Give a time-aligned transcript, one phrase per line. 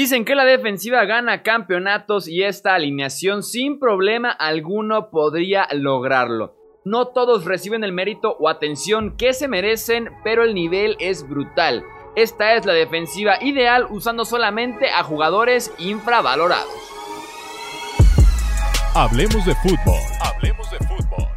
[0.00, 6.54] Dicen que la defensiva gana campeonatos y esta alineación sin problema alguno podría lograrlo.
[6.86, 11.84] No todos reciben el mérito o atención que se merecen, pero el nivel es brutal.
[12.16, 16.72] Esta es la defensiva ideal usando solamente a jugadores infravalorados.
[18.94, 20.00] Hablemos de fútbol.
[20.22, 21.28] Hablemos de fútbol.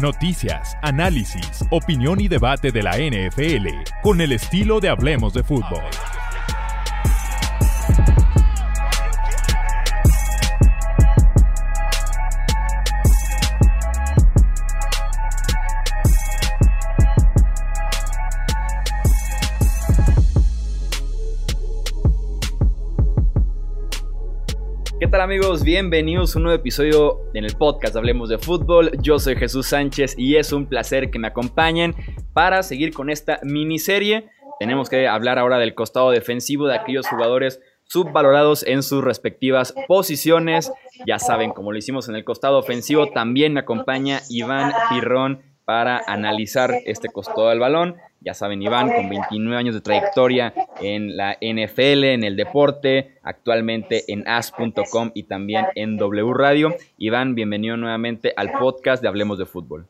[0.00, 3.68] Noticias, análisis, opinión y debate de la NFL
[4.02, 5.84] con el estilo de Hablemos de fútbol.
[25.00, 25.62] ¿Qué tal amigos?
[25.62, 28.90] Bienvenidos a un nuevo episodio en el podcast Hablemos de Fútbol.
[29.00, 31.94] Yo soy Jesús Sánchez y es un placer que me acompañen
[32.32, 34.28] para seguir con esta miniserie.
[34.58, 40.72] Tenemos que hablar ahora del costado defensivo de aquellos jugadores subvalorados en sus respectivas posiciones.
[41.06, 46.02] Ya saben, como lo hicimos en el costado ofensivo, también me acompaña Iván Pirrón para
[46.06, 47.96] analizar este costado del balón.
[48.22, 54.10] Ya saben, Iván, con 29 años de trayectoria en la NFL, en el deporte, actualmente
[54.10, 56.74] en as.com y también en W Radio.
[56.96, 59.86] Iván, bienvenido nuevamente al podcast de Hablemos de Fútbol.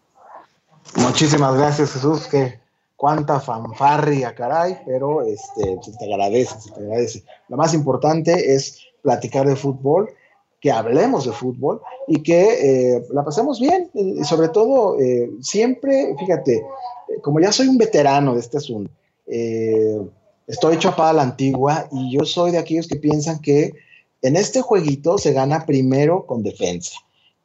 [0.96, 2.26] Muchísimas gracias, Jesús.
[2.26, 2.58] Que
[2.96, 7.22] cuánta fanfarria, caray, pero este, se te agradece, te agradece.
[7.46, 10.10] Lo más importante es platicar de fútbol,
[10.60, 13.90] que hablemos de fútbol y que eh, la pasemos bien.
[13.94, 16.64] Y sobre todo, eh, siempre, fíjate,
[17.22, 18.90] como ya soy un veterano de este asunto,
[19.26, 20.00] eh,
[20.46, 23.72] estoy hecho a la antigua y yo soy de aquellos que piensan que
[24.22, 26.98] en este jueguito se gana primero con defensa.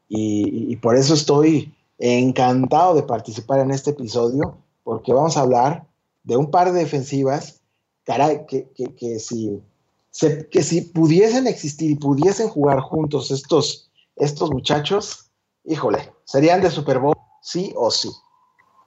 [0.10, 5.88] Y, por eso estoy encantado de participar en este episodio, porque vamos a hablar
[6.24, 7.62] de un par de defensivas,
[8.04, 9.60] caray, que, si,
[10.52, 15.32] que si pudiesen existir y pudiesen jugar juntos estos, estos muchachos,
[15.64, 18.10] híjole, serían de Super Bowl, sí o sí.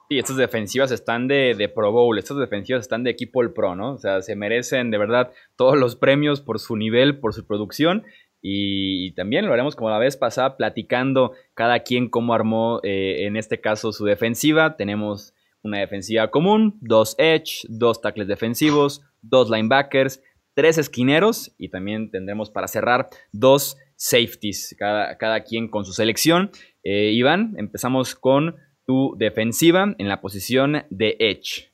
[0.09, 3.95] Sí, estas defensivas están de, Pro Bowl, estas defensivas están de equipo el Pro, ¿no?
[3.95, 8.05] O sea, se merecen de verdad todos los premios por su nivel, por su producción.
[8.41, 13.37] Y, también lo haremos como la vez pasada, platicando cada quien cómo armó, eh, en
[13.37, 14.77] este caso, su defensiva.
[14.77, 15.35] Tenemos
[15.65, 20.23] una defensiva común, dos edge, dos tackles defensivos, dos linebackers,
[20.57, 26.51] tres esquineros y también tendremos para cerrar dos safeties, cada, cada quien con su selección.
[26.83, 28.57] Eh, Iván, empezamos con
[28.87, 31.71] tu defensiva en la posición de Edge?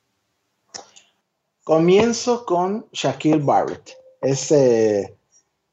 [1.62, 3.97] Comienzo con Shaquille Barrett.
[4.21, 5.16] Es eh,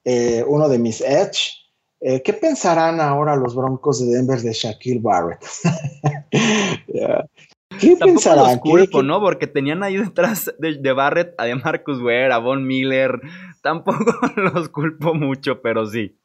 [0.04, 1.56] eh, uno de mis Edge.
[2.02, 5.44] ¿Qué pensarán ahora los Broncos de Denver de Shaquille Barrett?
[7.80, 8.46] ¿Qué pensarán?
[8.46, 9.20] Los culpo, ¿no?
[9.20, 13.20] Porque tenían ahí detrás de, Barrett a de Marcus Ware, a Von Miller.
[13.62, 16.16] Tampoco los culpo mucho, pero sí.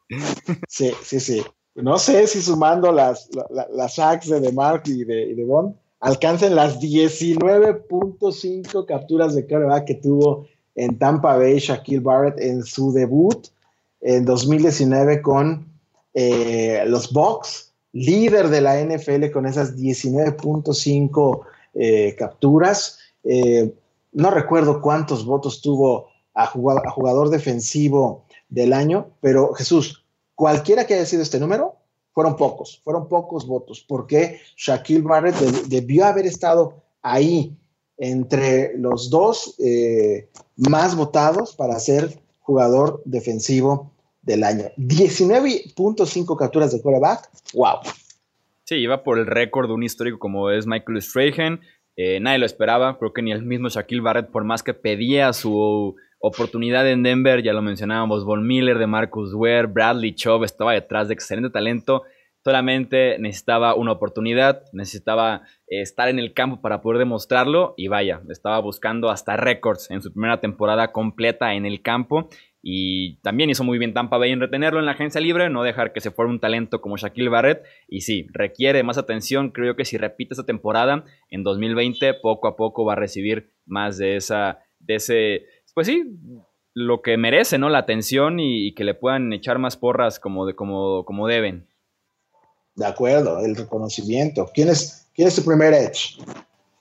[0.68, 1.42] Sí, sí, sí
[1.74, 3.28] no sé si sumando las,
[3.72, 9.84] las sacks de DeMarc y de, y de Bond, alcancen las 19.5 capturas de coreback
[9.86, 13.48] que tuvo en Tampa Bay Shaquille Barrett en su debut
[14.00, 15.68] en 2019 con
[16.14, 17.63] eh, los Bucks,
[17.94, 21.40] líder de la NFL con esas 19.5
[21.74, 22.98] eh, capturas.
[23.22, 23.72] Eh,
[24.12, 30.86] no recuerdo cuántos votos tuvo a jugador, a jugador defensivo del año, pero Jesús, cualquiera
[30.86, 31.76] que haya sido este número,
[32.12, 37.56] fueron pocos, fueron pocos votos, porque Shaquille Barrett debió haber estado ahí
[37.96, 43.92] entre los dos eh, más votados para ser jugador defensivo
[44.24, 44.64] del año.
[44.76, 47.78] 19.5 capturas de quarterback, wow.
[48.64, 51.60] Sí, iba por el récord de un histórico como es Michael Strahan.
[51.96, 55.32] Eh, nadie lo esperaba, creo que ni el mismo Shaquille Barrett, por más que pedía
[55.32, 55.94] su
[56.26, 61.08] Oportunidad en Denver, ya lo mencionábamos, Von Miller, de Marcus Ware, Bradley Chubb estaba detrás
[61.08, 62.04] de excelente talento.
[62.42, 68.22] Solamente necesitaba una oportunidad, necesitaba eh, estar en el campo para poder demostrarlo y vaya,
[68.30, 72.30] estaba buscando hasta récords en su primera temporada completa en el campo
[72.66, 75.92] y también hizo muy bien Tampa Bay en retenerlo en la agencia libre, no dejar
[75.92, 77.62] que se fuera un talento como Shaquille Barrett.
[77.88, 79.50] Y sí, requiere más atención.
[79.50, 83.98] Creo que si repite esta temporada en 2020, poco a poco va a recibir más
[83.98, 85.42] de, esa, de ese
[85.74, 86.04] pues sí,
[86.72, 87.68] lo que merece, ¿no?
[87.68, 91.68] La atención y, que le puedan echar más porras como, de, como, como deben.
[92.76, 94.48] De acuerdo, el reconocimiento.
[94.54, 96.16] ¿Quién es, quién es tu primer edge?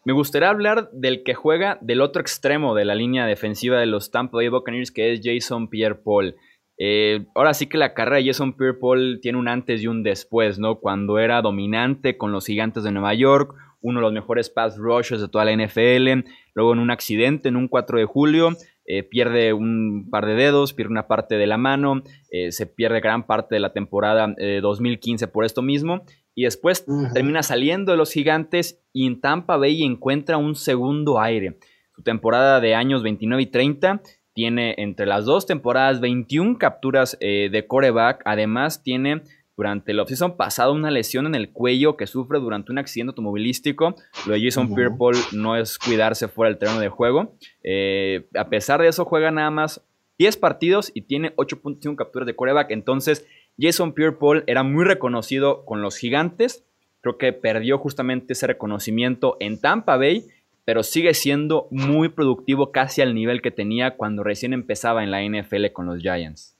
[0.06, 4.12] Me gustaría hablar del que juega del otro extremo de la línea defensiva de los
[4.12, 6.36] Tampa Bay Buccaneers, que es Jason Pierre-Paul.
[6.78, 10.60] Eh, ahora sí que la carrera de Jason Pierre-Paul tiene un antes y un después,
[10.60, 10.80] ¿no?
[10.82, 15.22] Cuando era dominante con los Gigantes de Nueva York, uno de los mejores pass rushers
[15.22, 18.50] de toda la NFL, luego en un accidente en un 4 de julio,
[18.86, 23.00] eh, pierde un par de dedos, pierde una parte de la mano, eh, se pierde
[23.00, 26.04] gran parte de la temporada 2015 por esto mismo,
[26.36, 31.58] y después termina saliendo de los gigantes y en Tampa Bay encuentra un segundo aire.
[31.96, 34.02] Su temporada de años 29 y 30
[34.34, 39.22] tiene entre las dos temporadas 21 capturas de coreback, además tiene
[39.56, 43.96] durante el offseason pasado una lesión en el cuello que sufre durante un accidente automovilístico.
[44.26, 47.36] Lo de Jason Pierre-Paul no es cuidarse fuera del terreno de juego.
[47.64, 49.86] Eh, a pesar de eso, juega nada más
[50.18, 52.72] 10 partidos y tiene 8.5 capturas de coreback.
[52.72, 53.28] Entonces,
[53.60, 56.64] Jason Pierre-Paul era muy reconocido con los gigantes.
[57.02, 60.28] Creo que perdió justamente ese reconocimiento en Tampa Bay,
[60.66, 65.22] pero sigue siendo muy productivo casi al nivel que tenía cuando recién empezaba en la
[65.22, 66.56] NFL con los Giants.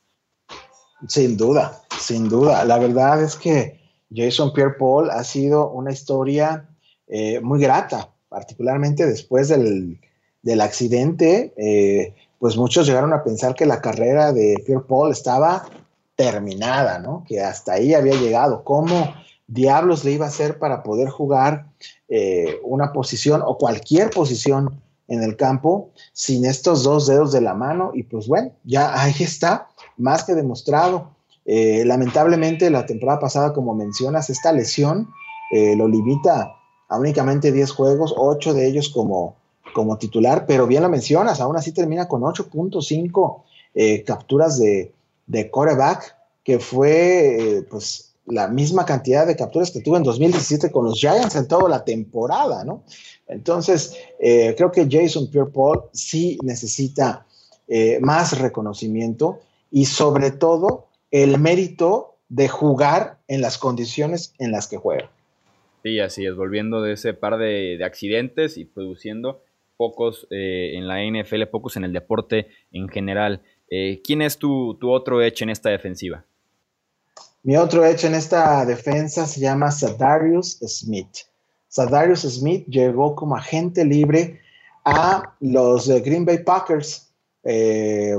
[1.08, 2.64] Sin duda, sin duda.
[2.66, 3.82] La verdad es que
[4.14, 6.70] Jason Pierre Paul ha sido una historia
[7.08, 10.00] eh, muy grata, particularmente después del,
[10.62, 11.54] accidente.
[11.58, 15.66] Eh, pues muchos llegaron a pensar que la carrera de Pierre Paul estaba
[16.16, 17.24] terminada, ¿no?
[17.28, 18.64] Que hasta ahí había llegado.
[18.64, 19.14] ¿Cómo
[19.48, 21.68] diablos le iba a hacer para poder jugar
[22.10, 27.54] eh, una posición o cualquier posición en el campo sin estos dos dedos de la
[27.54, 27.92] mano?
[27.94, 31.12] Y pues bueno, ya ahí está más que demostrado.
[31.46, 35.10] Eh, lamentablemente, la temporada pasada, como mencionas, esta lesión
[35.52, 36.56] eh, lo limita
[36.90, 39.36] a únicamente 10 juegos, 8 de ellos como,
[39.74, 43.42] como titular, pero bien lo mencionas, aún así termina con 8.5
[43.74, 44.94] eh, capturas de,
[45.26, 50.86] de coreback, que fue pues la misma cantidad de capturas que tuvo en 2017 con
[50.86, 52.84] los Giants en toda la temporada, ¿no?
[53.28, 57.26] Entonces, creo que Jason Pierre-Paul sí necesita
[58.02, 59.40] más reconocimiento
[59.72, 65.12] y sobre todo el mérito de jugar en las condiciones en las que juega.
[65.84, 69.44] Sí, así es, volviendo de ese par de, accidentes y produciendo
[69.78, 73.42] pocos eh, en la NFL, pocos en el deporte en general.
[73.76, 76.24] Eh, ¿Quién es tu, otro edge en esta defensiva?
[77.42, 81.18] Mi otro edge en esta defensa se llama Sadarius Smith.
[81.68, 84.40] Sadarius Smith llegó como agente libre
[84.86, 87.10] a los Green Bay Packers.
[87.44, 88.16] Eh,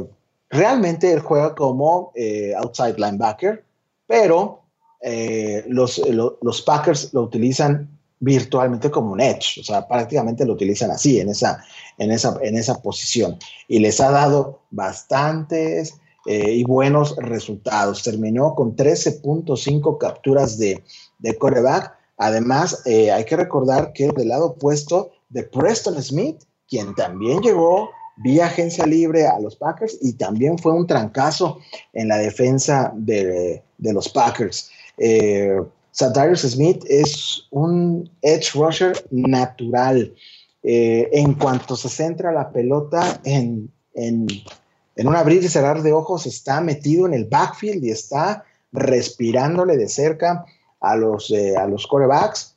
[0.55, 3.65] Realmente él juega como eh, outside linebacker,
[4.07, 4.63] pero
[5.01, 6.01] eh, los,
[6.65, 7.94] Packers lo utilizan
[8.25, 11.63] virtualmente como un edge, o sea, prácticamente lo utilizan así, en esa,
[11.99, 13.39] en esa, en esa posición.
[13.69, 15.95] Y les ha dado bastantes
[16.27, 18.03] eh, y buenos resultados.
[18.03, 20.83] Terminó con 13.5 capturas de,
[21.19, 21.93] de coreback.
[22.17, 28.47] Además, hay que recordar que del lado opuesto de Preston Smith, quien también llegó vía
[28.47, 31.59] agencia libre a los Packers y también fue un trancazo
[31.93, 34.71] en la defensa de, los Packers.
[34.99, 35.61] Eh,
[35.95, 40.13] Smith es un edge rusher natural.
[40.63, 44.27] Eh, en cuanto se centra la pelota en, en,
[44.97, 49.89] un abrir y cerrar de ojos, está metido en el backfield y está respirándole de
[49.89, 50.45] cerca
[50.81, 52.57] a los, eh, a los corebacks.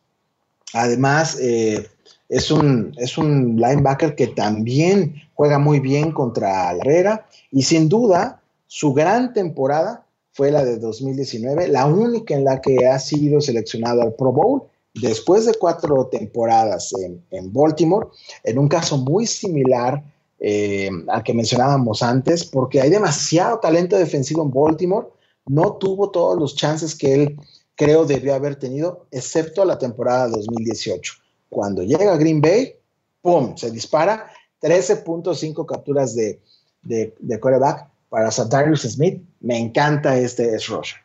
[0.73, 1.87] Además, eh,
[2.29, 7.87] es un, es un linebacker que también juega muy bien contra la Herrera y sin
[7.87, 10.06] duda su gran temporada
[10.37, 14.61] fue la de 2019, la única en la que ha sido seleccionado al Pro Bowl
[14.93, 16.93] después de cuatro temporadas
[17.31, 18.09] en, Baltimore,
[18.43, 20.03] en un caso muy similar
[20.39, 25.07] eh, al que mencionábamos antes, porque hay demasiado talento defensivo en Baltimore,
[25.47, 27.39] no tuvo todos los chances que él
[27.73, 31.13] creo debió haber tenido, excepto la temporada 2018.
[31.49, 32.75] Cuando llega a Green Bay,
[33.23, 33.57] ¡pum!
[33.57, 36.39] Se dispara 13.5 capturas de,
[36.83, 39.21] de, de coreback para Satarius Smith.
[39.39, 40.99] Me encanta este es rusher.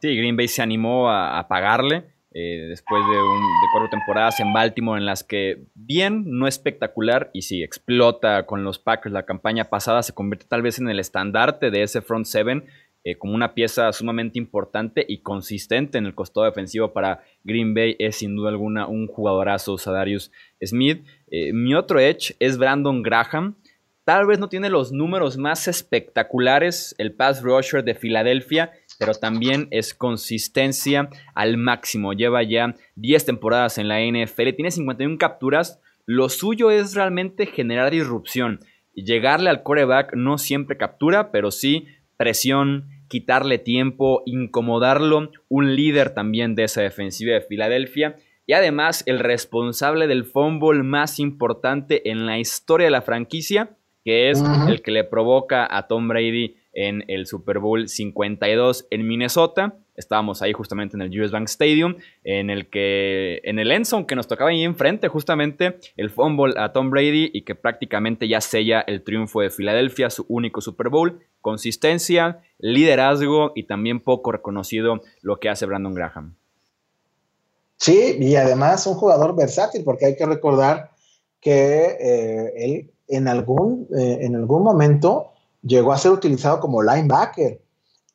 [0.00, 3.40] Sí, Green Bay se animó a, pagarle eh, después de, un,
[3.72, 8.80] cuatro temporadas en Baltimore en las que bien, no espectacular, y sí, explota con los
[8.80, 12.64] Packers la campaña pasada, se convierte tal vez en el estandarte de ese front seven
[13.04, 17.96] eh, como una pieza sumamente importante y consistente en el costado defensivo para Green Bay
[17.98, 20.30] es sin duda alguna un jugadorazo, Sadarius
[20.64, 21.04] Smith.
[21.28, 23.56] Eh, mi otro edge es Brandon Graham.
[24.04, 29.68] Tal vez no tiene los números más espectaculares el pass rusher de Filadelfia, pero también
[29.70, 32.12] es consistencia al máximo.
[32.12, 35.80] Lleva ya 10 temporadas en la NFL, tiene 51 capturas.
[36.04, 38.58] Lo suyo es realmente generar disrupción.
[38.94, 46.54] Llegarle al coreback no siempre captura, pero sí presión, quitarle tiempo, incomodarlo, un líder también
[46.54, 48.16] de esa defensiva de Filadelfia
[48.46, 54.30] y además el responsable del fumble más importante en la historia de la franquicia, que
[54.30, 59.76] es el que le provoca a Tom Brady en el Super Bowl 52 en Minnesota.
[59.94, 64.16] estábamos ahí justamente en el US Bank Stadium, en el que, en el endzone que
[64.16, 68.80] nos tocaba ahí enfrente, justamente el fumble a Tom Brady y que prácticamente ya sella
[68.80, 75.38] el triunfo de Filadelfia, su único Super Bowl, consistencia, liderazgo y también poco reconocido lo
[75.38, 76.36] que hace Brandon Graham.
[77.76, 80.90] Sí, y además un jugador versátil, porque hay que recordar
[81.40, 85.32] que eh, él en algún, eh, en algún momento
[85.62, 87.60] llegó a ser utilizado como linebacker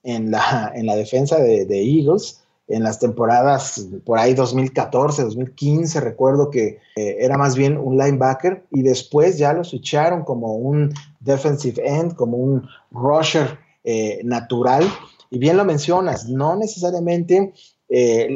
[0.04, 6.50] en la, en la defensa de, Eagles en las temporadas por ahí 2014, 2015, recuerdo
[6.50, 11.82] que eh, era más bien un linebacker y después ya lo switcharon como un defensive
[11.86, 14.84] end, como un rusher eh, natural.
[15.30, 17.54] Y bien lo mencionas, no necesariamente
[17.88, 18.28] eh,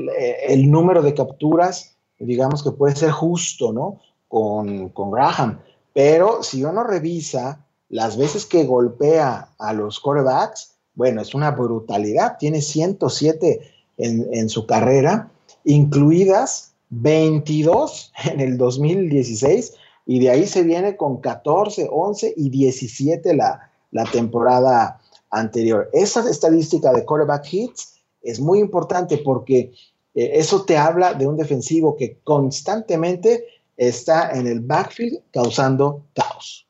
[0.47, 3.99] el, número de capturas, digamos que puede ser justo, ¿no?
[4.29, 5.59] Con, con Graham,
[5.93, 12.37] pero si uno revisa las veces que golpea a los quarterbacks, bueno, es una brutalidad.
[12.37, 13.59] Tiene 107
[13.97, 15.29] en, su carrera,
[15.65, 19.73] incluidas 22 en el 2016,
[20.05, 25.89] y de ahí se viene con 14, 11 y 17 la, la temporada anterior.
[25.93, 29.73] Esa estadística de quarterback hits es muy importante porque
[30.13, 33.45] eh, eso te habla de un defensivo que constantemente
[33.81, 36.67] está en el backfield causando caos.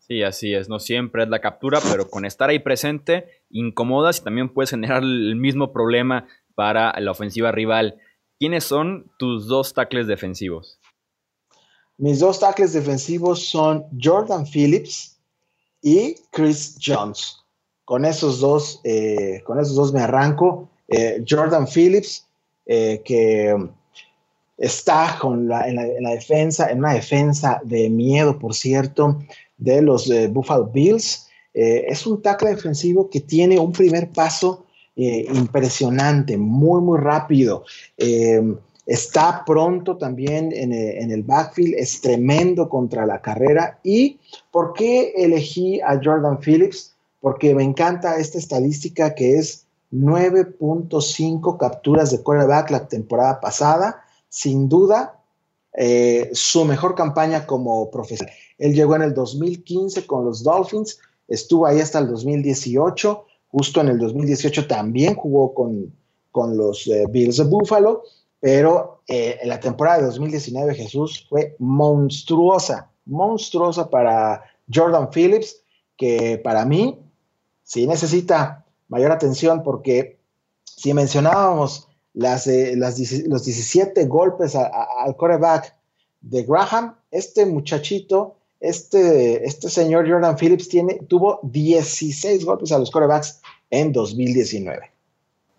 [0.00, 0.68] Sí, así es.
[0.68, 5.04] No siempre es la captura, pero con estar ahí presente, incomodas y también puedes generar
[5.04, 6.26] el mismo problema
[6.56, 8.00] para la ofensiva rival.
[8.36, 10.80] ¿Quiénes son tus dos tackles defensivos?
[11.98, 15.20] Mis dos tackles defensivos son Jordan Phillips
[15.80, 17.36] y Chris Jones.
[17.84, 20.68] Con esos dos, eh, con esos dos me arranco.
[20.88, 22.26] Eh, Jordan Phillips,
[22.66, 23.54] eh, que
[24.60, 29.18] está con en, la, defensa, en una defensa de miedo, por cierto,
[29.56, 31.28] de los eh, Buffalo Bills.
[31.54, 37.64] Eh, es un tackle defensivo que tiene un primer paso eh, impresionante, muy, muy rápido.
[38.86, 43.78] está pronto también en, en, el backfield, es tremendo contra la carrera.
[43.82, 44.18] ¿Y
[44.50, 46.94] por qué elegí a Jordan Phillips?
[47.20, 54.04] Porque me encanta esta estadística que es 9.5 capturas de quarterback la temporada pasada.
[54.30, 55.20] Sin duda,
[56.32, 58.34] su mejor campaña como profesional.
[58.58, 63.88] Él llegó en el 2015 con los Dolphins, estuvo ahí hasta el 2018, justo en
[63.88, 65.92] el 2018 también jugó con,
[66.30, 68.02] con los eh, Bills de Buffalo,
[68.38, 75.62] pero eh, en la temporada de 2019 Jesús fue monstruosa, monstruosa para Jordan Phillips,
[75.96, 76.98] que para mí
[77.62, 80.18] sí necesita mayor atención porque
[80.64, 82.96] si mencionábamos las, eh, los
[83.44, 85.74] 17 golpes al quarterback
[86.20, 92.90] de Graham, este muchachito este, este señor Jordan Phillips tiene, tuvo 16 golpes a los
[92.90, 93.40] quarterbacks
[93.70, 94.90] en 2019.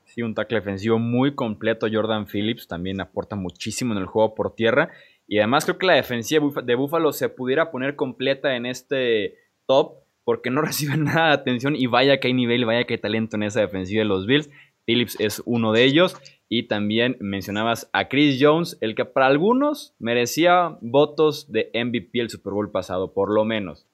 [0.06, 1.88] Sí, un tackle defensivo muy completo.
[1.92, 4.92] Jordan Phillips también aporta muchísimo en el juego por tierra.
[5.28, 9.96] Y además creo que la defensiva de Buffalo se pudiera poner completa en este top
[10.24, 13.36] porque no recibe nada de atención y vaya que hay nivel, vaya que hay talento
[13.36, 14.50] en esa defensiva de los Bills.
[14.86, 16.16] Phillips es uno de ellos.
[16.54, 22.30] Y también mencionabas a Chris Jones, el que para algunos merecía votos de MVP el
[22.30, 23.88] Super Bowl pasado, por lo menos.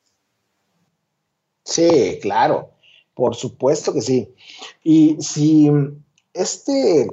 [1.64, 2.72] Sí, claro,
[3.14, 4.34] por supuesto que sí.
[4.84, 5.70] Y si
[6.34, 7.08] este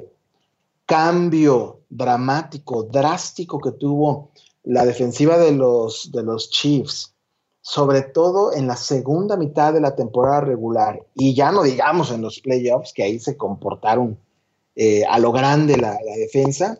[0.87, 4.31] cambio dramático, drástico que tuvo
[4.63, 7.13] la defensiva de los, de los Chiefs,
[7.61, 12.23] sobre todo en la segunda mitad de la temporada regular, y ya no digamos en
[12.23, 14.24] los playoffs, que ahí se comportaron
[14.75, 16.79] eh, a lo grande la, defensa.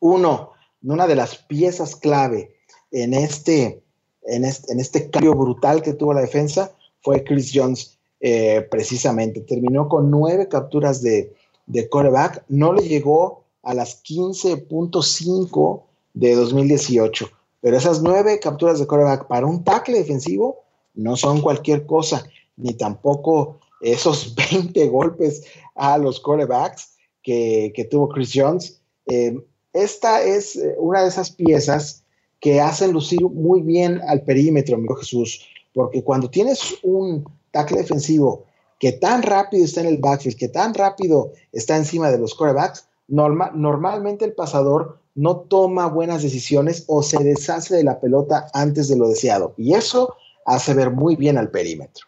[0.00, 0.50] Uno,
[0.82, 2.54] una de las piezas clave
[2.90, 3.82] en este,
[4.24, 9.40] en este, cambio brutal que tuvo la defensa fue Chris Jones, eh, precisamente.
[9.40, 11.34] Terminó con nueve capturas de,
[11.66, 15.82] de quarterback, no le llegó a las 15.5
[16.14, 17.30] de 2018,
[17.60, 22.24] pero esas nueve capturas de quarterback para un tackle defensivo no son cualquier cosa,
[22.56, 28.80] ni tampoco esos 20 golpes a los quarterbacks que, tuvo Chris Jones.
[29.06, 29.36] Eh,
[29.72, 32.04] esta es eh, una de esas piezas
[32.40, 38.44] que hacen lucir muy bien al perímetro, amigo Jesús, porque cuando tienes un tackle defensivo
[38.78, 42.88] que tan rápido está en el backfield, que tan rápido está encima de los quarterbacks,
[43.06, 48.96] normalmente el pasador no toma buenas decisiones o se deshace de la pelota antes de
[48.96, 49.54] lo deseado.
[49.56, 52.06] Y eso hace ver muy bien al perímetro.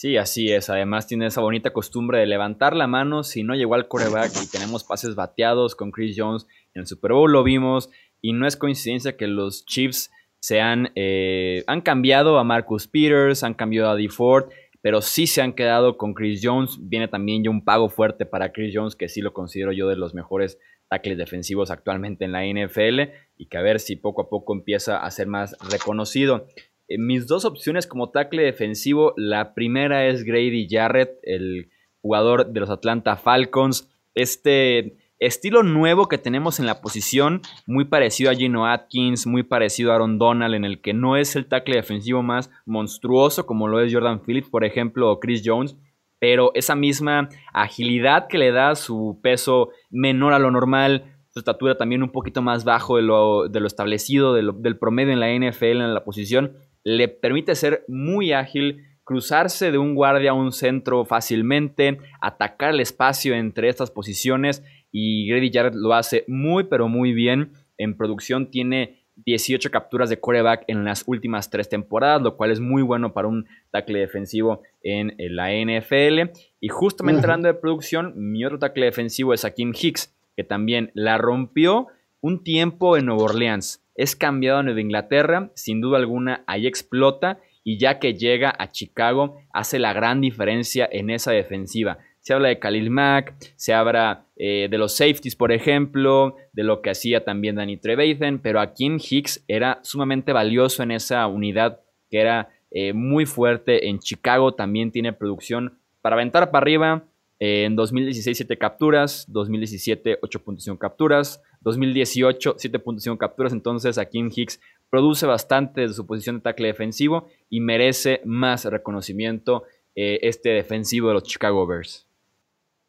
[0.00, 0.70] Sí, así es.
[0.70, 4.50] Además tiene esa bonita costumbre de levantar la mano si no llegó al coreback y
[4.50, 6.46] tenemos pases bateados con Chris Jones.
[6.72, 7.90] En el Super Bowl lo vimos
[8.22, 13.44] y no es coincidencia que los Chiefs se han, eh, han cambiado a Marcus Peters,
[13.44, 14.08] han cambiado a D.
[14.08, 14.46] Ford,
[14.80, 16.78] pero sí se han quedado con Chris Jones.
[16.80, 19.96] Viene también ya un pago fuerte para Chris Jones, que sí lo considero yo de
[19.96, 24.28] los mejores tackles defensivos actualmente en la NFL y que a ver si poco a
[24.30, 26.46] poco empieza a ser más reconocido.
[26.90, 31.70] Eh, mis dos opciones como tackle defensivo, la primera es Grady Jarrett, el
[32.02, 33.88] jugador de los Atlanta Falcons.
[34.14, 39.92] Este estilo nuevo que tenemos en la posición, muy parecido a Gino Atkins, muy parecido
[39.92, 43.80] a Aaron Donald, en el que no es el tackle defensivo más monstruoso como lo
[43.80, 45.76] es Jordan Phillips, por ejemplo, o Chris Jones,
[46.18, 51.76] pero esa misma agilidad que le da su peso menor a lo normal, su estatura
[51.76, 56.02] también un poquito más bajo de lo, establecido, del promedio en la NFL en la
[56.02, 62.74] posición, le permite ser muy ágil, cruzarse de un guardia a un centro fácilmente, atacar
[62.74, 67.52] el espacio entre estas posiciones y Grady Jarrett lo hace muy pero muy bien.
[67.78, 72.60] En producción tiene 18 capturas de coreback en las últimas tres temporadas, lo cual es
[72.60, 76.30] muy bueno para un tackle defensivo en, la NFL.
[76.60, 81.18] Y justamente hablando de producción, mi otro tackle defensivo es Akim Hicks, que también la
[81.18, 81.88] rompió
[82.20, 83.84] un tiempo en Nueva Orleans.
[84.00, 88.70] Es cambiado a Nueva Inglaterra, sin duda alguna, ahí explota y ya que llega a
[88.70, 91.98] Chicago hace la gran diferencia en esa defensiva.
[92.20, 96.80] Se habla de Khalil Mack, se habla eh, de los safeties, por ejemplo, de lo
[96.80, 101.80] que hacía también Danny Trevathan, pero aquí en Hicks era sumamente valioso en esa unidad
[102.08, 103.90] que era eh, muy fuerte.
[103.90, 107.04] En Chicago también tiene producción para aventar para arriba.
[107.40, 109.24] Eh, en 2016, 7 capturas.
[109.28, 111.42] 2017, 8.5 capturas.
[111.62, 113.52] 2018, 7.5 capturas.
[113.52, 119.64] Entonces, en Hicks produce bastante de su posición de tackle defensivo y merece más reconocimiento
[119.94, 122.06] este defensivo de los Chicago Bears.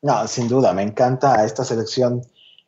[0.02, 2.22] No, sin duda, me encanta esta selección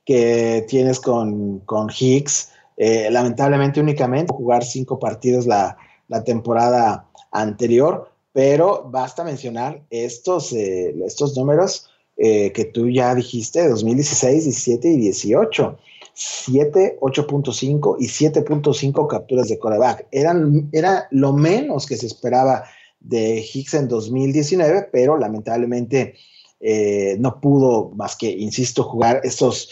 [0.05, 2.51] que tienes con, con Hicks.
[2.77, 5.77] Eh, lamentablemente únicamente jugar cinco partidos la,
[6.25, 11.87] temporada anterior, pero basta mencionar estos, eh, estos números
[12.17, 15.77] eh, que tú ya dijiste, 2016, 17 y 18.
[16.15, 20.07] 7, 8.5 y 7.5 capturas de coreback.
[20.11, 22.65] Eran, era lo menos que se esperaba
[22.99, 26.13] de Hicks en 2019, pero lamentablemente
[26.59, 29.69] eh, no pudo más que, insisto, jugar estos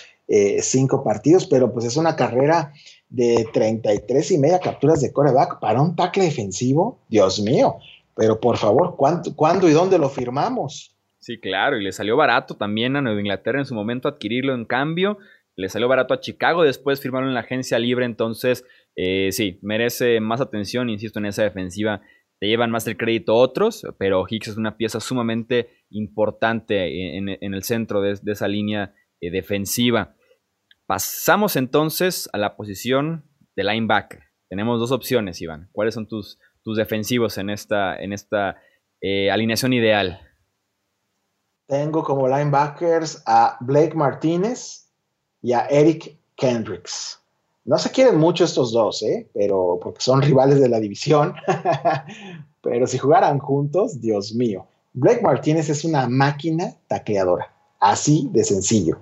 [0.62, 2.72] cinco partidos, pero pues es una carrera
[3.10, 7.80] de 33 y media capturas de coreback para un tackle defensivo, Dios mío,
[8.16, 10.96] pero por favor, ¿cuándo, y dónde lo firmamos?
[11.20, 14.66] Sí, claro, y le salió barato también a Nueva Inglaterra en su momento adquirirlo en
[14.66, 15.18] cambio,
[15.56, 20.20] le salió barato a Chicago, después firmaron en la agencia libre, entonces eh, sí, merece
[20.20, 22.02] más atención, insisto, en esa defensiva
[22.42, 27.64] te llevan más el crédito otros, pero Hicks es una pieza sumamente importante en, el
[27.64, 30.16] centro de, esa línea eh, defensiva.
[30.88, 34.24] Pasamos entonces a la posición de linebacker.
[34.50, 35.70] Tenemos dos opciones, Iván.
[35.72, 38.58] ¿Cuáles son tus, tus defensivos en esta, en esta
[39.02, 40.20] eh, alineación ideal?
[41.68, 44.88] Tengo como linebackers a Blake Martínez
[45.42, 47.20] y a Eric Kendricks.
[47.64, 49.30] No se quieren mucho estos dos, ¿eh?
[49.34, 51.34] pero porque son rivales de la división.
[52.62, 54.68] pero si jugaran juntos, Dios mío.
[54.94, 59.00] Blake Martínez es una máquina tacleadora, así de sencillo.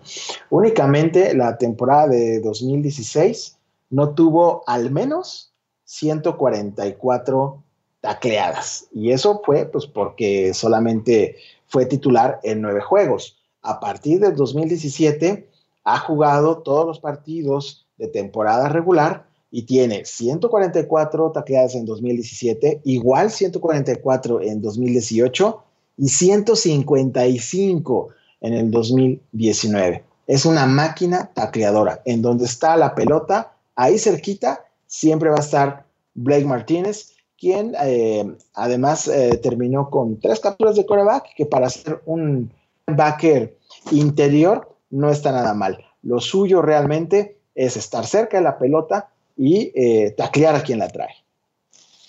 [0.49, 3.57] Únicamente la temporada de 2016
[3.89, 5.51] no tuvo al menos
[5.89, 7.63] 144
[7.99, 8.87] tacleadas.
[8.93, 13.39] Y eso fue pues porque solamente fue titular en nueve juegos.
[13.63, 15.49] A partir del 2017
[15.83, 23.31] ha jugado todos los partidos de temporada regular y tiene 144 tacleadas en 2017, igual
[23.31, 25.63] 144 en 2018
[25.97, 28.09] y 155
[28.41, 30.03] en el 2019.
[30.27, 32.03] Es una máquina tacleadora.
[32.05, 38.35] En donde está la pelota, ahí cerquita, siempre va a estar Blake Martínez, quien eh,
[38.55, 42.51] además eh, terminó con tres capturas de coreback, que para ser un
[42.85, 43.55] backer
[43.91, 45.85] interior no está nada mal.
[46.01, 50.89] Lo suyo realmente es estar cerca de la pelota y eh, taclear a quien la
[50.89, 51.13] trae.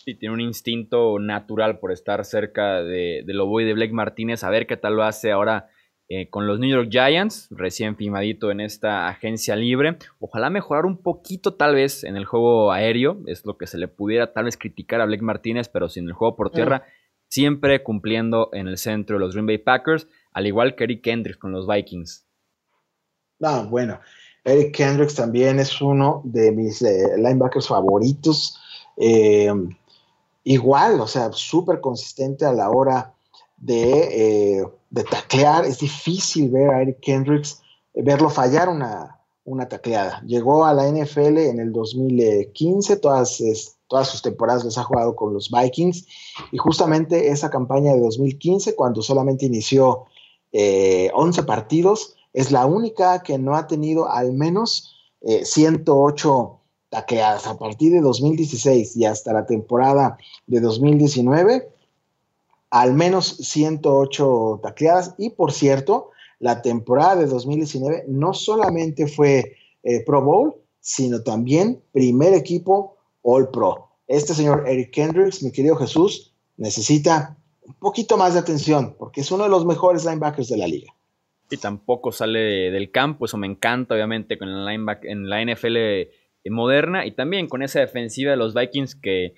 [0.04, 4.42] Sí, tiene un instinto natural por estar cerca de, de Lobo y de Blake Martínez,
[4.42, 5.68] a ver qué tal lo hace ahora
[6.12, 9.96] eh, con los New York Giants, recién firmadito en esta agencia libre.
[10.18, 13.86] Ojalá mejorar un poquito tal vez en el juego aéreo, es lo que se le
[13.86, 16.52] pudiera tal vez criticar a Blake Martínez, pero sin el juego por mm.
[16.52, 16.82] tierra,
[17.28, 21.38] siempre cumpliendo en el centro de los Green Bay Packers, al igual que Eric Kendricks
[21.38, 22.26] con los Vikings.
[23.40, 24.00] Ah, bueno,
[24.42, 28.58] Eric Kendricks también es uno de mis eh, linebackers favoritos.
[28.96, 29.52] Eh,
[30.42, 33.14] igual, o sea, súper consistente a la hora
[33.60, 34.64] de, eh,
[35.10, 35.64] taclear.
[35.64, 37.62] Es difícil ver a Eric Kendricks,
[37.94, 40.20] verlo fallar una, una tacleada.
[40.26, 43.42] Llegó a la NFL en el 2015, todas
[43.86, 46.06] todas sus temporadas las ha jugado con los Vikings.
[46.52, 50.04] Y justamente esa campaña de 2015, cuando solamente inició
[50.52, 57.46] 11 partidos, es la única que no ha tenido al menos 108 tacleadas.
[57.46, 61.68] A partir de 2016 y hasta la temporada de 2019,
[62.70, 65.14] al menos 108 tacleadas.
[65.18, 71.82] Y por cierto, la temporada de 2019 no solamente fue eh, Pro Bowl, sino también
[71.92, 73.90] primer equipo All Pro.
[74.06, 79.30] Este señor Eric Kendricks, mi querido Jesús, necesita un poquito más de atención porque es
[79.30, 80.94] uno de los mejores linebackers de la liga.
[81.50, 85.76] Y tampoco sale del campo, eso me encanta obviamente con el linebacker en la NFL
[86.48, 89.34] moderna y también con esa defensiva de los Vikings que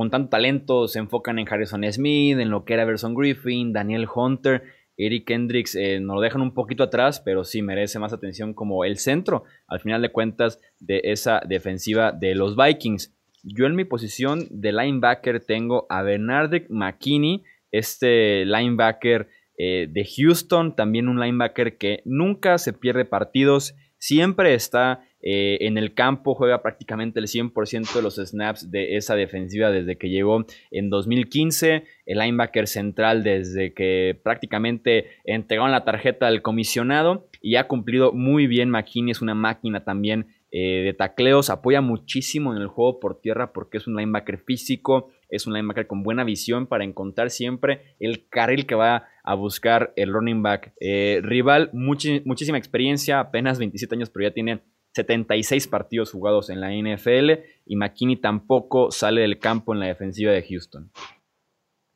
[0.00, 4.08] con tanto talento se enfocan en Harrison Smith, en lo que era Verson Griffin, Daniel
[4.14, 4.62] Hunter,
[4.96, 8.86] Eric Hendricks, eh, nos lo dejan un poquito atrás, pero sí merece más atención como
[8.86, 13.14] el centro, al final de cuentas, de esa defensiva de los Vikings.
[13.42, 20.76] Yo en mi posición de linebacker tengo a Bernard McKinney, este linebacker eh, de Houston,
[20.76, 26.62] también un linebacker que nunca se pierde partidos, siempre está eh, en el campo juega
[26.62, 31.84] prácticamente el 100% de los snaps de esa defensiva desde que llegó en 2015.
[32.06, 38.46] El linebacker central desde que prácticamente entregaron la tarjeta al comisionado y ha cumplido muy
[38.46, 38.70] bien.
[38.70, 41.50] McKinney es una máquina también eh, de tacleos.
[41.50, 45.10] Apoya muchísimo en el juego por tierra porque es un linebacker físico.
[45.28, 49.92] Es un linebacker con buena visión para encontrar siempre el carril que va a buscar
[49.96, 51.70] el running back eh, rival.
[51.72, 54.60] muchísima experiencia, apenas 27 años, pero ya tiene
[54.94, 57.30] 76 partidos jugados en la NFL
[57.66, 60.90] y McKinney tampoco sale del campo en la defensiva de Houston.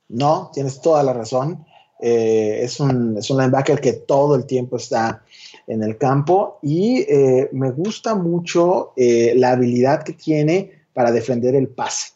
[0.08, 1.64] No, tienes toda la razón.
[2.00, 5.22] Eh, es, un, es, un, linebacker que todo el tiempo está
[5.66, 11.54] en el campo y eh, me gusta mucho eh, la habilidad que tiene para defender
[11.54, 12.12] el pase.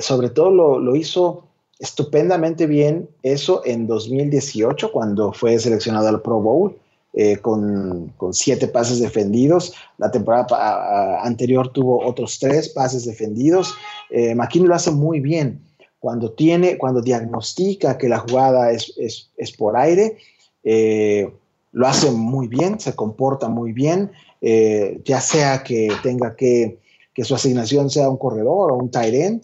[0.00, 1.44] sobre todo lo, lo hizo
[1.78, 6.76] estupendamente bien eso en 2018 cuando fue seleccionado al Pro Bowl.
[7.18, 9.72] Eh, con, siete pases defendidos.
[9.96, 13.72] La temporada anterior tuvo otros tres pases defendidos.
[14.10, 15.62] Eh, McKinney lo hace muy bien.
[15.98, 20.18] Cuando, tiene, cuando diagnostica que la jugada es, es, por aire,
[20.62, 21.32] eh,
[21.72, 26.78] lo hace muy bien, se comporta muy bien, eh, ya sea que tenga que,
[27.14, 29.42] que su asignación sea un corredor o un tight end,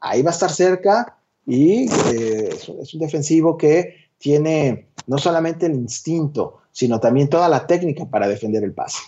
[0.00, 5.74] ahí va a estar cerca y es, es un defensivo que tiene no solamente el
[5.74, 8.98] instinto, sino también toda la técnica para defender el pase.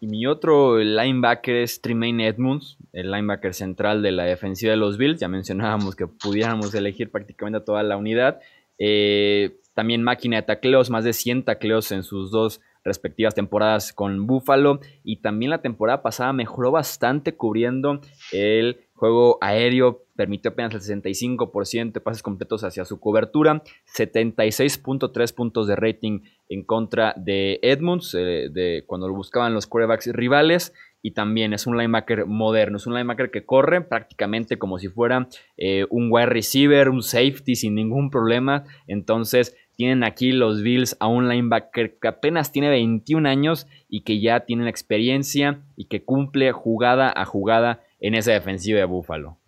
[0.00, 4.96] Y mi otro linebacker es Tremaine Edmonds, el linebacker central de la defensiva de los
[4.96, 5.20] Bills.
[5.20, 8.38] Ya mencionábamos que pudiéramos elegir prácticamente a toda la unidad.
[8.78, 14.26] Eh, también máquina de tacleos, más de 100 tacleos en sus dos respectivas temporadas con
[14.26, 14.80] Buffalo.
[15.02, 18.00] Y también la temporada pasada mejoró bastante cubriendo
[18.32, 23.62] el juego aéreo permitió apenas el 65% de pases completos hacia su cobertura,
[23.96, 30.08] 76.3 puntos de rating en contra de Edmonds, eh, de cuando lo buscaban los quarterbacks
[30.08, 34.88] rivales, y también es un linebacker moderno, es un linebacker que corre prácticamente como si
[34.88, 40.96] fuera eh, un wide receiver, un safety sin ningún problema, entonces tienen aquí los Bills
[40.98, 45.84] a un linebacker que apenas tiene 21 años y que ya tiene la experiencia y
[45.84, 49.38] que cumple jugada a jugada en esa defensiva de Buffalo.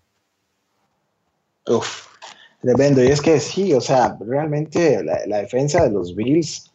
[1.67, 2.07] Uf,
[2.61, 3.03] tremendo.
[3.03, 6.71] Y es que sí, o sea, realmente la, defensa de los Bills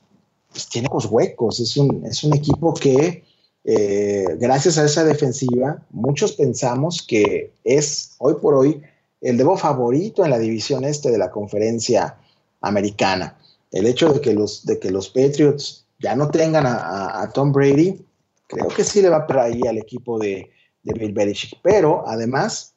[0.52, 1.60] pues, tiene los huecos.
[1.60, 3.24] Es un, es un equipo que,
[3.63, 8.82] eh, gracias a esa defensiva, muchos pensamos que es hoy por hoy
[9.21, 12.17] el debo favorito en la división este de la conferencia
[12.62, 13.38] americana.
[13.71, 18.06] El hecho de que los, de que los Patriots ya no tengan a, Tom Brady,
[18.48, 20.50] creo que sí le va para ahí al equipo de,
[20.84, 21.60] de Bill Belichick.
[21.63, 22.76] Pero además,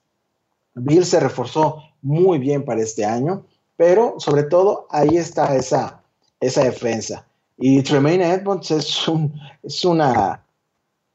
[0.75, 3.45] Bill se reforzó muy bien para este año,
[3.77, 6.03] pero sobre todo ahí está esa,
[6.41, 7.27] esa defensa.
[7.57, 9.33] Y Tremaine Edmonds es, un,
[9.63, 10.45] es, una,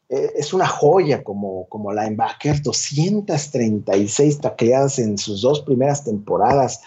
[0.09, 6.81] e, es una joya como, como linebacker, 236 tacleadas en sus dos primeras temporadas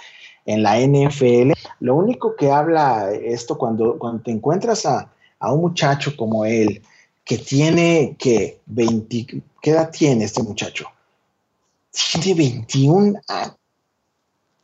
[0.44, 1.52] en la NFL.
[1.80, 6.82] Lo único que habla esto cuando, cuando te encuentras a, a un muchacho como él,
[7.24, 10.86] que tiene que 20, ¿qué edad tiene este muchacho?
[11.90, 13.56] Tiene 21 años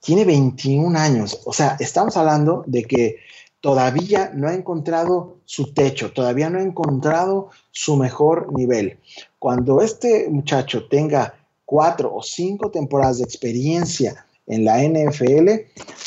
[0.03, 1.41] tiene 21 años.
[1.45, 3.17] O sea, estamos hablando de que
[3.61, 8.99] todavía no ha encontrado su techo, todavía no ha encontrado su mejor nivel.
[9.39, 11.35] Cuando este muchacho tenga
[11.65, 15.49] cuatro o cinco temporadas de experiencia en la NFL,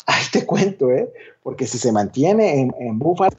[0.05, 1.11] ahí te cuento, ¿eh?
[1.41, 3.35] porque si se mantiene en, en Buffalo,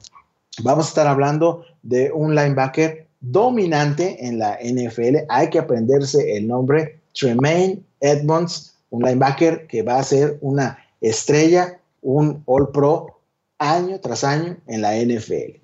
[0.63, 5.17] vamos a estar hablando de un linebacker dominante en la NFL.
[5.29, 11.79] Hay que aprenderse el nombre Tremaine Edmonds, un linebacker que va a ser una estrella,
[12.01, 13.21] un All Pro
[13.57, 15.59] año tras año en la NFL.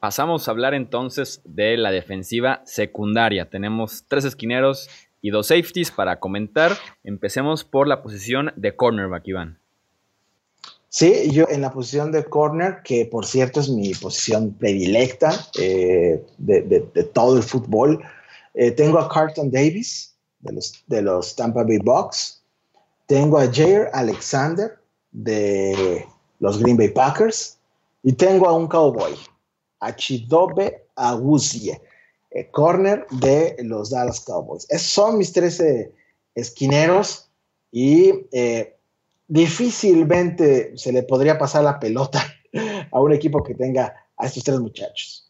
[0.00, 3.50] Pasamos a hablar entonces de la defensiva secundaria.
[3.50, 4.88] Tenemos tres esquineros
[5.20, 6.72] y dos safeties para comentar.
[7.02, 9.58] Empecemos por la posición de cornerback, Iván.
[10.88, 16.24] Sí, yo en la posición de corner, que por cierto es mi posición predilecta eh,
[16.38, 16.80] de,
[17.12, 18.02] todo el fútbol,
[18.54, 20.07] eh, tengo a Carlton Davis
[20.40, 22.42] de los, de los Tampa Bay Bucks,
[23.06, 24.78] tengo a Jair Alexander
[25.12, 26.06] de
[26.40, 27.58] los Green Bay Packers
[28.02, 29.14] y tengo a un cowboy,
[29.80, 31.80] a Chidobe Awuzie,
[32.30, 34.66] eh, corner de los Dallas Cowboys.
[34.68, 35.92] Esos son mis 13
[36.34, 37.28] esquineros
[37.72, 38.12] y
[39.28, 42.22] difícilmente se le podría pasar la pelota
[42.90, 45.27] a un equipo que tenga a estos tres muchachos.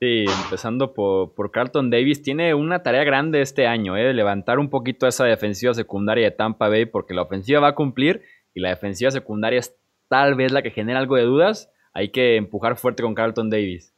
[0.00, 4.14] Sí, empezando por, Carlton Davis, tiene una tarea grande este año, ¿eh?
[4.14, 8.22] levantar un poquito esa defensiva secundaria de Tampa Bay, porque la ofensiva va a cumplir
[8.54, 9.74] y la defensiva secundaria es
[10.08, 11.70] tal vez la que genera algo de dudas.
[11.92, 13.92] Hay que empujar fuerte con Carlton Davis.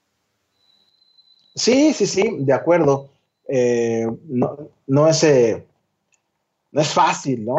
[1.54, 3.10] Sí, sí, sí, de acuerdo.
[3.46, 5.64] Eh, no, no es eh,
[6.72, 7.56] no es fácil, ¿no?